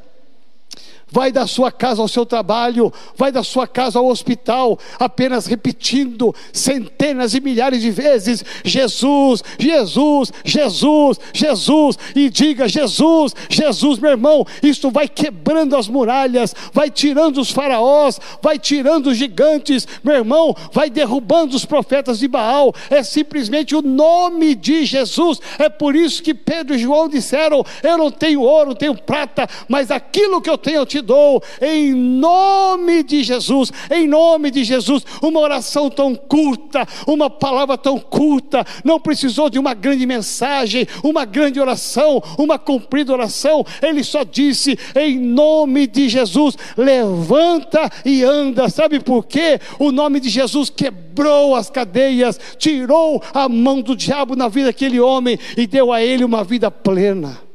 vai 1.11 1.33
da 1.33 1.47
sua 1.47 1.71
casa 1.71 2.01
ao 2.01 2.09
seu 2.09 2.25
trabalho, 2.25 2.93
vai 3.17 3.33
da 3.33 3.43
sua 3.43 3.67
casa 3.67 3.99
ao 3.99 4.07
hospital, 4.07 4.79
apenas 4.99 5.47
repetindo 5.47 6.35
centenas 6.53 7.35
e 7.35 7.41
milhares 7.41 7.83
de 7.83 7.91
vezes: 7.91 8.45
Jesus, 8.65 9.43
Jesus, 9.59 10.33
Jesus, 10.45 11.21
Jesus, 11.33 11.99
e 12.15 12.31
diga: 12.31 12.69
Jesus, 12.69 13.35
Jesus, 13.49 13.99
meu 13.99 14.11
irmão, 14.11 14.47
isto 14.63 14.91
vai 14.91 15.09
quebrando 15.09 15.77
as 15.77 15.89
muralhas, 15.89 16.55
vai 16.73 16.91
tirando 16.91 17.41
os 17.41 17.51
faraós, 17.51 18.21
vai 18.43 18.59
tirando 18.59 19.09
os 19.09 19.17
gigantes, 19.17 19.87
meu 20.03 20.15
irmão, 20.15 20.55
vai 20.73 20.91
derrubando 20.91 21.57
os 21.57 21.65
profetas 21.65 22.19
de 22.19 22.29
Baal, 22.29 22.75
é 22.89 23.03
simplesmente 23.03 23.75
o 23.75 23.83
nome 23.83 24.55
de 24.55 24.85
Jesus, 24.85 25.41
é 25.59 25.69
por 25.69 25.95
isso 25.95 26.23
que 26.23 26.35
Pedro 26.35 26.75
e 26.75 26.79
João 26.79 27.09
disseram: 27.09 27.65
Eu 27.83 27.99
não 27.99 28.11
tenho 28.11 28.43
ouro, 28.43 28.71
não 28.71 28.77
tenho 28.77 28.95
prata, 28.95 29.49
mas 29.69 29.91
aquilo 29.91 30.41
que 30.41 30.51
eu 30.51 30.59
tenho 30.59 30.81
eu 30.81 30.87
te 30.87 31.00
te 31.01 31.03
dou, 31.03 31.43
em 31.61 31.95
nome 31.95 33.03
de 33.03 33.23
Jesus, 33.23 33.73
em 33.91 34.07
nome 34.07 34.51
de 34.51 34.63
Jesus. 34.63 35.05
Uma 35.23 35.41
oração 35.41 35.91
tão 35.91 36.15
curta, 36.15 36.87
uma 37.07 37.29
palavra 37.29 37.77
tão 37.77 37.99
curta, 37.99 38.65
não 38.85 39.01
precisou 39.01 39.51
de 39.51 39.59
uma 39.59 39.75
grande 39.75 40.07
mensagem, 40.07 40.87
uma 41.03 41.25
grande 41.25 41.59
oração, 41.59 42.23
uma 42.39 42.59
cumprida 42.59 43.13
oração. 43.13 43.65
Ele 43.83 44.05
só 44.05 44.23
disse, 44.23 44.79
em 44.95 45.19
nome 45.19 45.87
de 45.87 46.09
Jesus, 46.09 46.57
levanta 46.77 47.91
e 48.05 48.23
anda. 48.23 48.69
Sabe 48.69 49.01
por 49.01 49.27
quê? 49.27 49.59
O 49.79 49.91
nome 49.91 50.21
de 50.21 50.29
Jesus 50.29 50.71
quebrou 50.71 51.55
as 51.55 51.71
cadeias, 51.71 52.39
tirou 52.59 53.23
a 53.33 53.49
mão 53.49 53.81
do 53.81 53.97
diabo 53.97 54.37
na 54.37 54.49
vida 54.49 54.67
daquele 54.67 55.01
homem 55.01 55.39
e 55.57 55.67
deu 55.67 55.93
a 55.93 56.03
ele 56.03 56.25
uma 56.25 56.45
vida 56.45 56.71
plena. 56.71 57.50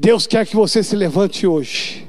Deus 0.00 0.28
quer 0.28 0.46
que 0.46 0.54
você 0.54 0.80
se 0.80 0.94
levante 0.94 1.44
hoje. 1.44 2.06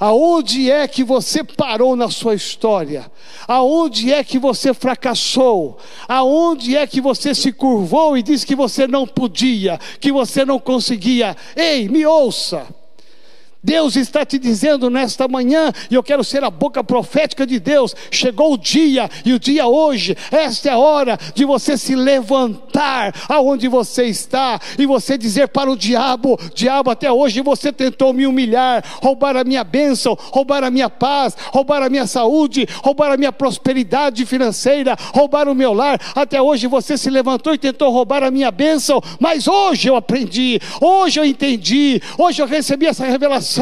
Aonde 0.00 0.68
é 0.68 0.88
que 0.88 1.04
você 1.04 1.44
parou 1.44 1.94
na 1.94 2.10
sua 2.10 2.34
história? 2.34 3.08
Aonde 3.46 4.12
é 4.12 4.24
que 4.24 4.36
você 4.36 4.74
fracassou? 4.74 5.78
Aonde 6.08 6.76
é 6.76 6.84
que 6.88 7.00
você 7.00 7.32
se 7.32 7.52
curvou 7.52 8.18
e 8.18 8.22
disse 8.22 8.44
que 8.44 8.56
você 8.56 8.88
não 8.88 9.06
podia, 9.06 9.78
que 10.00 10.10
você 10.10 10.44
não 10.44 10.58
conseguia? 10.58 11.36
Ei, 11.54 11.88
me 11.88 12.04
ouça. 12.04 12.66
Deus 13.64 13.96
está 13.96 14.26
te 14.26 14.38
dizendo 14.38 14.90
nesta 14.90 15.26
manhã, 15.26 15.72
e 15.90 15.94
eu 15.94 16.02
quero 16.02 16.22
ser 16.22 16.44
a 16.44 16.50
boca 16.50 16.84
profética 16.84 17.46
de 17.46 17.58
Deus. 17.58 17.96
Chegou 18.10 18.52
o 18.52 18.58
dia, 18.58 19.10
e 19.24 19.32
o 19.32 19.40
dia 19.40 19.66
hoje, 19.66 20.14
esta 20.30 20.68
é 20.68 20.72
a 20.72 20.78
hora 20.78 21.18
de 21.34 21.46
você 21.46 21.78
se 21.78 21.96
levantar 21.96 23.14
aonde 23.26 23.66
você 23.66 24.04
está 24.04 24.60
e 24.78 24.84
você 24.84 25.16
dizer 25.16 25.48
para 25.48 25.70
o 25.70 25.76
diabo: 25.76 26.38
Diabo, 26.54 26.90
até 26.90 27.10
hoje 27.10 27.40
você 27.40 27.72
tentou 27.72 28.12
me 28.12 28.26
humilhar, 28.26 28.84
roubar 29.02 29.34
a 29.34 29.44
minha 29.44 29.64
bênção, 29.64 30.14
roubar 30.20 30.62
a 30.62 30.70
minha 30.70 30.90
paz, 30.90 31.34
roubar 31.50 31.82
a 31.82 31.88
minha 31.88 32.06
saúde, 32.06 32.68
roubar 32.82 33.12
a 33.12 33.16
minha 33.16 33.32
prosperidade 33.32 34.26
financeira, 34.26 34.94
roubar 35.14 35.48
o 35.48 35.54
meu 35.54 35.72
lar. 35.72 35.98
Até 36.14 36.40
hoje 36.40 36.66
você 36.66 36.98
se 36.98 37.08
levantou 37.08 37.54
e 37.54 37.58
tentou 37.58 37.90
roubar 37.90 38.22
a 38.22 38.30
minha 38.30 38.50
bênção, 38.50 39.00
mas 39.18 39.48
hoje 39.48 39.88
eu 39.88 39.96
aprendi, 39.96 40.60
hoje 40.82 41.18
eu 41.18 41.24
entendi, 41.24 42.02
hoje 42.18 42.42
eu 42.42 42.46
recebi 42.46 42.84
essa 42.84 43.06
revelação 43.06 43.53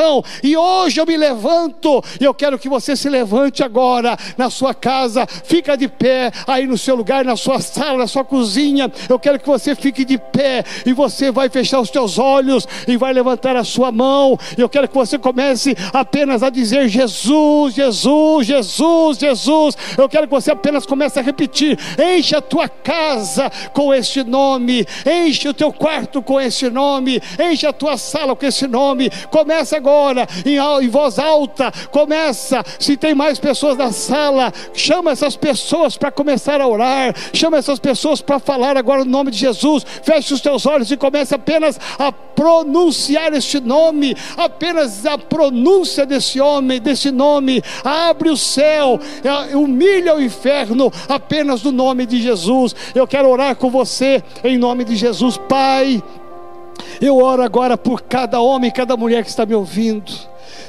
e 0.42 0.56
hoje 0.56 1.00
eu 1.00 1.06
me 1.06 1.16
levanto, 1.16 2.02
e 2.20 2.24
eu 2.24 2.34
quero 2.34 2.58
que 2.58 2.68
você 2.68 2.96
se 2.96 3.08
levante 3.08 3.62
agora 3.62 4.16
na 4.36 4.50
sua 4.50 4.74
casa, 4.74 5.26
fica 5.26 5.76
de 5.76 5.88
pé 5.88 6.30
aí 6.46 6.66
no 6.66 6.78
seu 6.78 6.94
lugar, 6.94 7.24
na 7.24 7.36
sua 7.36 7.60
sala, 7.60 7.98
na 7.98 8.06
sua 8.06 8.24
cozinha. 8.24 8.90
Eu 9.08 9.18
quero 9.18 9.38
que 9.38 9.46
você 9.46 9.74
fique 9.74 10.04
de 10.04 10.18
pé 10.18 10.64
e 10.86 10.92
você 10.92 11.30
vai 11.30 11.48
fechar 11.48 11.80
os 11.80 11.90
teus 11.90 12.18
olhos 12.18 12.66
e 12.86 12.96
vai 12.96 13.12
levantar 13.12 13.56
a 13.56 13.64
sua 13.64 13.90
mão. 13.92 14.38
Eu 14.56 14.68
quero 14.68 14.88
que 14.88 14.94
você 14.94 15.18
comece 15.18 15.76
apenas 15.92 16.42
a 16.42 16.50
dizer 16.50 16.88
Jesus, 16.88 17.74
Jesus, 17.74 18.46
Jesus, 18.46 19.18
Jesus. 19.18 19.76
Eu 19.96 20.08
quero 20.08 20.26
que 20.26 20.34
você 20.34 20.50
apenas 20.50 20.86
comece 20.86 21.18
a 21.18 21.22
repetir: 21.22 21.78
enche 21.98 22.34
a 22.34 22.40
tua 22.40 22.68
casa 22.68 23.50
com 23.72 23.92
este 23.92 24.22
nome, 24.24 24.86
enche 25.06 25.48
o 25.48 25.54
teu 25.54 25.72
quarto 25.72 26.22
com 26.22 26.40
este 26.40 26.70
nome, 26.70 27.20
enche 27.38 27.66
a 27.66 27.72
tua 27.72 27.96
sala 27.96 28.34
com 28.34 28.46
esse 28.46 28.66
nome. 28.66 29.10
Começa 29.30 29.76
agora, 29.82 30.28
em, 30.46 30.88
voz 30.88 31.18
alta, 31.18 31.72
começa. 31.90 32.62
Se 32.78 32.96
tem 32.96 33.14
mais 33.14 33.38
pessoas 33.40 33.76
na 33.76 33.90
sala, 33.90 34.52
chama 34.72 35.10
essas 35.10 35.36
pessoas 35.36 35.96
para 35.96 36.12
começar 36.12 36.60
a 36.60 36.68
orar, 36.68 37.14
chama 37.32 37.56
essas 37.56 37.80
pessoas 37.80 38.22
para 38.22 38.38
falar 38.38 38.76
agora 38.76 39.04
no 39.04 39.10
nome 39.10 39.32
de 39.32 39.38
Jesus. 39.38 39.84
Feche 40.02 40.32
os 40.32 40.40
teus 40.40 40.64
olhos 40.66 40.90
e 40.92 40.96
comece 40.96 41.34
apenas 41.34 41.78
a 41.98 42.12
pronunciar 42.12 43.32
este 43.32 43.60
nome, 43.60 44.16
apenas 44.36 45.04
a 45.04 45.18
pronúncia 45.18 46.06
desse 46.06 46.40
homem, 46.40 46.80
desse 46.80 47.10
nome. 47.10 47.60
Abre 47.84 48.30
o 48.30 48.36
céu, 48.36 49.00
é, 49.24 49.56
humilha 49.56 50.14
o 50.14 50.22
inferno, 50.22 50.92
apenas 51.08 51.62
no 51.64 51.72
nome 51.72 52.06
de 52.06 52.22
Jesus. 52.22 52.74
Eu 52.94 53.06
quero 53.06 53.28
orar 53.28 53.56
com 53.56 53.68
você 53.68 54.22
em 54.44 54.56
nome 54.56 54.84
de 54.84 54.94
Jesus, 54.94 55.36
Pai. 55.48 56.02
Eu 57.00 57.18
oro 57.18 57.42
agora 57.42 57.76
por 57.76 58.02
cada 58.02 58.40
homem, 58.40 58.70
cada 58.70 58.96
mulher 58.96 59.22
que 59.22 59.30
está 59.30 59.44
me 59.44 59.54
ouvindo. 59.54 60.12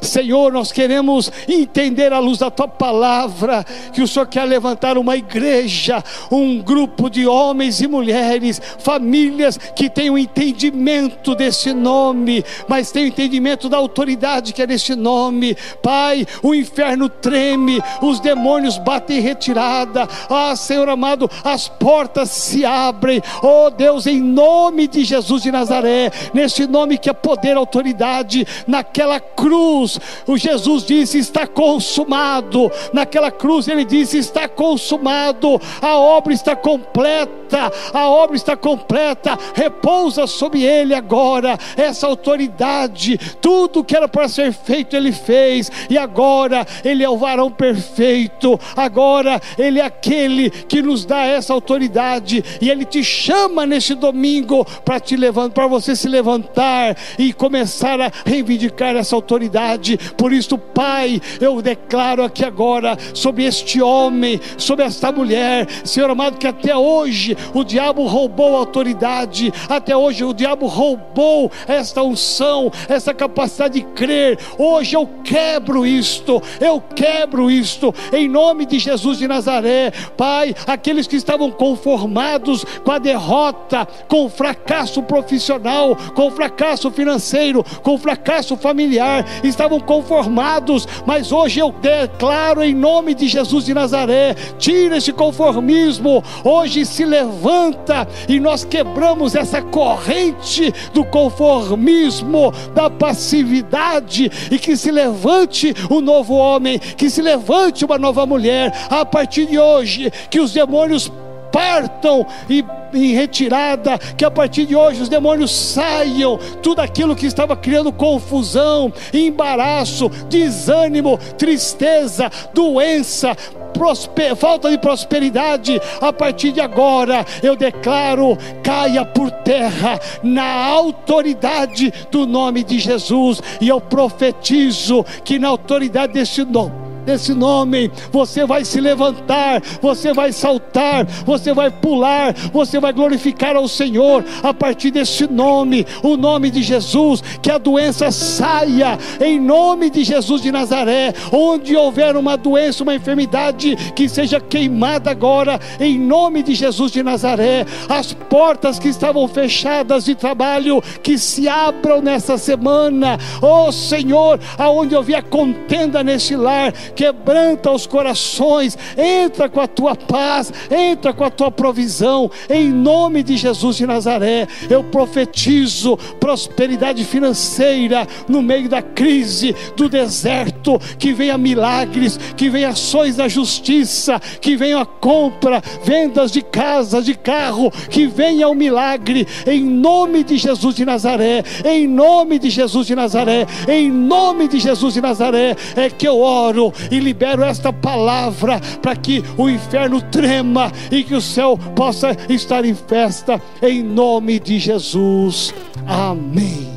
Senhor, 0.03 0.51
nós 0.51 0.71
queremos 0.71 1.31
entender 1.47 2.13
à 2.13 2.19
luz 2.19 2.39
da 2.39 2.51
tua 2.51 2.67
palavra 2.67 3.65
que 3.93 4.01
o 4.01 4.07
Senhor 4.07 4.27
quer 4.27 4.43
levantar 4.45 4.97
uma 4.97 5.15
igreja, 5.15 6.03
um 6.31 6.61
grupo 6.61 7.09
de 7.09 7.25
homens 7.25 7.81
e 7.81 7.87
mulheres, 7.87 8.61
famílias 8.79 9.57
que 9.57 9.89
tenham 9.89 10.17
entendimento 10.17 11.35
desse 11.35 11.73
nome, 11.73 12.43
mas 12.67 12.91
tenham 12.91 13.07
entendimento 13.07 13.69
da 13.69 13.77
autoridade 13.77 14.53
que 14.53 14.61
é 14.61 14.67
nesse 14.67 14.95
nome. 14.95 15.55
Pai, 15.81 16.25
o 16.41 16.53
inferno 16.53 17.09
treme, 17.09 17.81
os 18.01 18.19
demônios 18.19 18.77
batem 18.77 19.17
em 19.17 19.21
retirada. 19.21 20.07
Ah, 20.29 20.55
Senhor 20.55 20.89
amado, 20.89 21.29
as 21.43 21.67
portas 21.67 22.29
se 22.29 22.65
abrem. 22.65 23.21
Oh 23.41 23.69
Deus, 23.69 24.07
em 24.07 24.19
nome 24.19 24.87
de 24.87 25.03
Jesus 25.03 25.43
de 25.43 25.51
Nazaré, 25.51 26.11
nesse 26.33 26.67
nome 26.67 26.97
que 26.97 27.09
é 27.09 27.13
poder, 27.13 27.57
autoridade, 27.57 28.45
naquela 28.67 29.19
cruz, 29.19 29.92
o 30.27 30.37
Jesus 30.37 30.85
disse: 30.85 31.17
está 31.17 31.45
consumado. 31.47 32.71
Naquela 32.91 33.31
cruz 33.31 33.67
ele 33.67 33.85
disse: 33.85 34.17
está 34.17 34.47
consumado. 34.47 35.59
A 35.81 35.97
obra 35.97 36.33
está 36.33 36.55
completa. 36.55 37.71
A 37.93 38.09
obra 38.09 38.35
está 38.35 38.55
completa. 38.55 39.37
Repousa 39.53 40.27
sobre 40.27 40.63
ele 40.63 40.93
agora 40.93 41.57
essa 41.77 42.07
autoridade. 42.07 43.17
Tudo 43.41 43.83
que 43.83 43.95
era 43.95 44.07
para 44.07 44.27
ser 44.27 44.51
feito 44.53 44.95
ele 44.95 45.11
fez 45.11 45.71
e 45.89 45.97
agora 45.97 46.65
ele 46.83 47.03
é 47.03 47.09
o 47.09 47.17
varão 47.17 47.51
perfeito. 47.51 48.59
Agora 48.75 49.39
ele 49.57 49.79
é 49.79 49.85
aquele 49.85 50.49
que 50.49 50.81
nos 50.81 51.05
dá 51.05 51.25
essa 51.25 51.53
autoridade 51.53 52.43
e 52.61 52.69
ele 52.69 52.85
te 52.85 53.03
chama 53.03 53.65
neste 53.65 53.93
domingo 53.93 54.65
para 54.83 54.99
te 54.99 55.15
levantar, 55.15 55.53
para 55.53 55.67
você 55.67 55.95
se 55.95 56.07
levantar 56.07 56.95
e 57.17 57.33
começar 57.33 57.99
a 57.99 58.11
reivindicar 58.25 58.95
essa 58.95 59.15
autoridade. 59.15 59.72
Por 60.17 60.32
isso, 60.32 60.57
Pai, 60.57 61.21
eu 61.39 61.61
declaro 61.61 62.24
aqui 62.24 62.45
agora 62.45 62.97
sobre 63.13 63.43
este 63.45 63.82
homem, 63.82 64.39
sobre 64.57 64.86
esta 64.86 65.11
mulher, 65.11 65.67
Senhor 65.84 66.09
amado, 66.09 66.38
que 66.38 66.47
até 66.47 66.76
hoje 66.76 67.36
o 67.53 67.63
diabo 67.63 68.05
roubou 68.05 68.55
a 68.55 68.59
autoridade, 68.59 69.53
até 69.67 69.95
hoje 69.95 70.24
o 70.24 70.34
diabo 70.34 70.67
roubou 70.67 71.51
esta 71.67 72.03
unção, 72.03 72.71
essa 72.88 73.13
capacidade 73.13 73.80
de 73.80 73.86
crer. 73.93 74.38
Hoje 74.57 74.95
eu 74.95 75.07
quebro 75.24 75.86
isto, 75.86 76.41
eu 76.59 76.82
quebro 76.82 77.49
isto, 77.49 77.93
em 78.11 78.28
nome 78.28 78.65
de 78.65 78.80
Jesus 78.80 79.17
de 79.17 79.28
Nazaré, 79.28 79.91
Pai. 80.15 80.55
Aqueles 80.67 81.07
que 81.07 81.15
estavam 81.15 81.51
conformados 81.51 82.65
com 82.84 82.91
a 82.91 82.99
derrota, 82.99 83.88
com 84.07 84.26
o 84.26 84.30
fracasso 84.30 85.01
profissional, 85.03 85.95
com 86.13 86.28
o 86.28 86.32
fracasso 86.32 86.91
financeiro, 86.91 87.63
com 87.82 87.95
o 87.95 87.97
fracasso 87.97 88.55
familiar, 88.57 89.26
estavam 89.43 89.62
conformados, 89.80 90.88
mas 91.05 91.32
hoje 91.32 91.59
eu 91.59 91.72
declaro 91.72 92.64
em 92.64 92.74
nome 92.74 93.14
de 93.14 93.28
Jesus 93.28 93.66
de 93.66 93.74
Nazaré: 93.74 94.36
tira 94.57 94.97
esse 94.97 95.11
conformismo, 95.11 96.24
hoje 96.43 96.86
se 96.86 97.05
levanta 97.05 98.07
e 98.28 98.39
nós 98.39 98.64
quebramos 98.64 99.36
essa 99.36 99.61
corrente 99.61 100.74
do 100.93 101.03
conformismo, 101.05 102.53
da 102.74 102.89
passividade 102.89 104.32
e 104.51 104.59
que 104.59 104.76
se 104.76 104.91
levante 104.91 105.74
o 105.89 106.01
novo 106.01 106.36
homem, 106.36 106.80
que 106.80 107.09
se 107.09 107.22
levante 107.22 107.86
uma 107.86 107.97
nova 107.97 108.26
mulher 108.26 108.74
a 108.89 109.05
partir 109.05 109.45
de 109.45 109.59
hoje, 109.59 110.11
que 110.30 110.39
os 110.39 110.51
demônios 110.51 111.11
partam 111.53 112.25
e 112.49 112.65
em 112.95 113.13
retirada, 113.13 113.97
que 114.17 114.25
a 114.25 114.31
partir 114.31 114.65
de 114.65 114.75
hoje 114.75 115.01
os 115.01 115.09
demônios 115.09 115.51
saiam, 115.51 116.39
tudo 116.61 116.79
aquilo 116.79 117.15
que 117.15 117.27
estava 117.27 117.55
criando 117.55 117.91
confusão, 117.91 118.91
embaraço, 119.13 120.09
desânimo, 120.29 121.17
tristeza, 121.37 122.29
doença, 122.53 123.35
prosper, 123.73 124.35
falta 124.35 124.69
de 124.69 124.77
prosperidade, 124.77 125.81
a 126.01 126.11
partir 126.11 126.51
de 126.51 126.61
agora 126.61 127.25
eu 127.41 127.55
declaro: 127.55 128.37
caia 128.63 129.05
por 129.05 129.29
terra 129.31 129.99
na 130.21 130.65
autoridade 130.65 131.91
do 132.11 132.25
nome 132.25 132.63
de 132.63 132.79
Jesus, 132.79 133.41
e 133.59 133.69
eu 133.69 133.81
profetizo 133.81 135.03
que 135.23 135.39
na 135.39 135.49
autoridade 135.49 136.13
desse 136.13 136.43
nome 136.43 136.82
desse 137.03 137.33
nome, 137.33 137.91
você 138.11 138.45
vai 138.45 138.65
se 138.65 138.79
levantar, 138.79 139.61
você 139.81 140.13
vai 140.13 140.31
saltar, 140.31 141.05
você 141.25 141.53
vai 141.53 141.69
pular, 141.69 142.33
você 142.51 142.79
vai 142.79 142.93
glorificar 142.93 143.55
ao 143.55 143.67
Senhor 143.67 144.23
a 144.41 144.53
partir 144.53 144.91
desse 144.91 145.27
nome, 145.27 145.85
o 146.01 146.17
nome 146.17 146.49
de 146.49 146.61
Jesus, 146.61 147.21
que 147.41 147.51
a 147.51 147.57
doença 147.57 148.11
saia 148.11 148.97
em 149.19 149.39
nome 149.39 149.89
de 149.89 150.03
Jesus 150.03 150.41
de 150.41 150.51
Nazaré, 150.51 151.13
onde 151.31 151.75
houver 151.75 152.15
uma 152.15 152.37
doença, 152.37 152.83
uma 152.83 152.95
enfermidade 152.95 153.75
que 153.95 154.07
seja 154.09 154.39
queimada 154.39 155.11
agora 155.11 155.59
em 155.79 155.99
nome 155.99 156.43
de 156.43 156.55
Jesus 156.55 156.91
de 156.91 157.03
Nazaré, 157.03 157.65
as 157.89 158.13
portas 158.13 158.79
que 158.79 158.87
estavam 158.87 159.27
fechadas 159.27 160.05
de 160.05 160.15
trabalho 160.15 160.81
que 161.01 161.17
se 161.17 161.47
abram 161.47 162.01
nessa 162.01 162.37
semana, 162.37 163.17
oh 163.41 163.71
Senhor, 163.71 164.39
aonde 164.57 164.95
houver 164.95 165.23
contenda 165.23 166.03
nesse 166.03 166.35
lar, 166.35 166.73
quebranta 166.95 167.71
os 167.71 167.85
corações, 167.85 168.77
entra 168.97 169.49
com 169.49 169.59
a 169.59 169.67
tua 169.67 169.95
paz, 169.95 170.51
entra 170.69 171.13
com 171.13 171.23
a 171.23 171.29
tua 171.29 171.51
provisão, 171.51 172.29
em 172.49 172.69
nome 172.71 173.23
de 173.23 173.37
Jesus 173.37 173.77
de 173.77 173.85
Nazaré. 173.85 174.47
Eu 174.69 174.83
profetizo 174.83 175.97
prosperidade 176.19 177.03
financeira 177.03 178.07
no 178.27 178.41
meio 178.41 178.69
da 178.69 178.81
crise, 178.81 179.55
do 179.75 179.89
deserto, 179.89 180.79
que 180.97 181.13
venha 181.13 181.37
milagres, 181.37 182.17
que 182.37 182.49
venha 182.49 182.69
ações 182.69 183.15
da 183.15 183.27
justiça, 183.27 184.19
que 184.41 184.55
venha 184.55 184.81
a 184.81 184.85
compra, 184.85 185.61
vendas 185.83 186.31
de 186.31 186.41
casa, 186.41 187.01
de 187.01 187.15
carro, 187.15 187.71
que 187.89 188.07
venha 188.07 188.47
o 188.47 188.55
milagre, 188.55 189.27
em 189.45 189.63
nome 189.63 190.23
de 190.23 190.37
Jesus 190.37 190.75
de 190.75 190.85
Nazaré, 190.85 191.43
em 191.65 191.87
nome 191.87 192.39
de 192.39 192.49
Jesus 192.49 192.87
de 192.87 192.95
Nazaré, 192.95 193.45
em 193.67 193.91
nome 193.91 194.47
de 194.47 194.59
Jesus 194.59 194.93
de 194.93 195.01
Nazaré, 195.01 195.55
é 195.75 195.89
que 195.89 196.07
eu 196.07 196.19
oro 196.19 196.73
e 196.91 196.99
libero 196.99 197.43
esta 197.43 197.71
palavra 197.71 198.59
para 198.81 198.95
que 198.95 199.23
o 199.38 199.49
inferno 199.49 200.01
trema 200.01 200.71
e 200.91 201.03
que 201.03 201.15
o 201.15 201.21
céu 201.21 201.57
possa 201.75 202.15
estar 202.29 202.65
em 202.65 202.75
festa, 202.75 203.41
em 203.61 203.84
nome 203.84 204.39
de 204.39 204.59
Jesus. 204.59 205.53
Amém. 205.88 206.73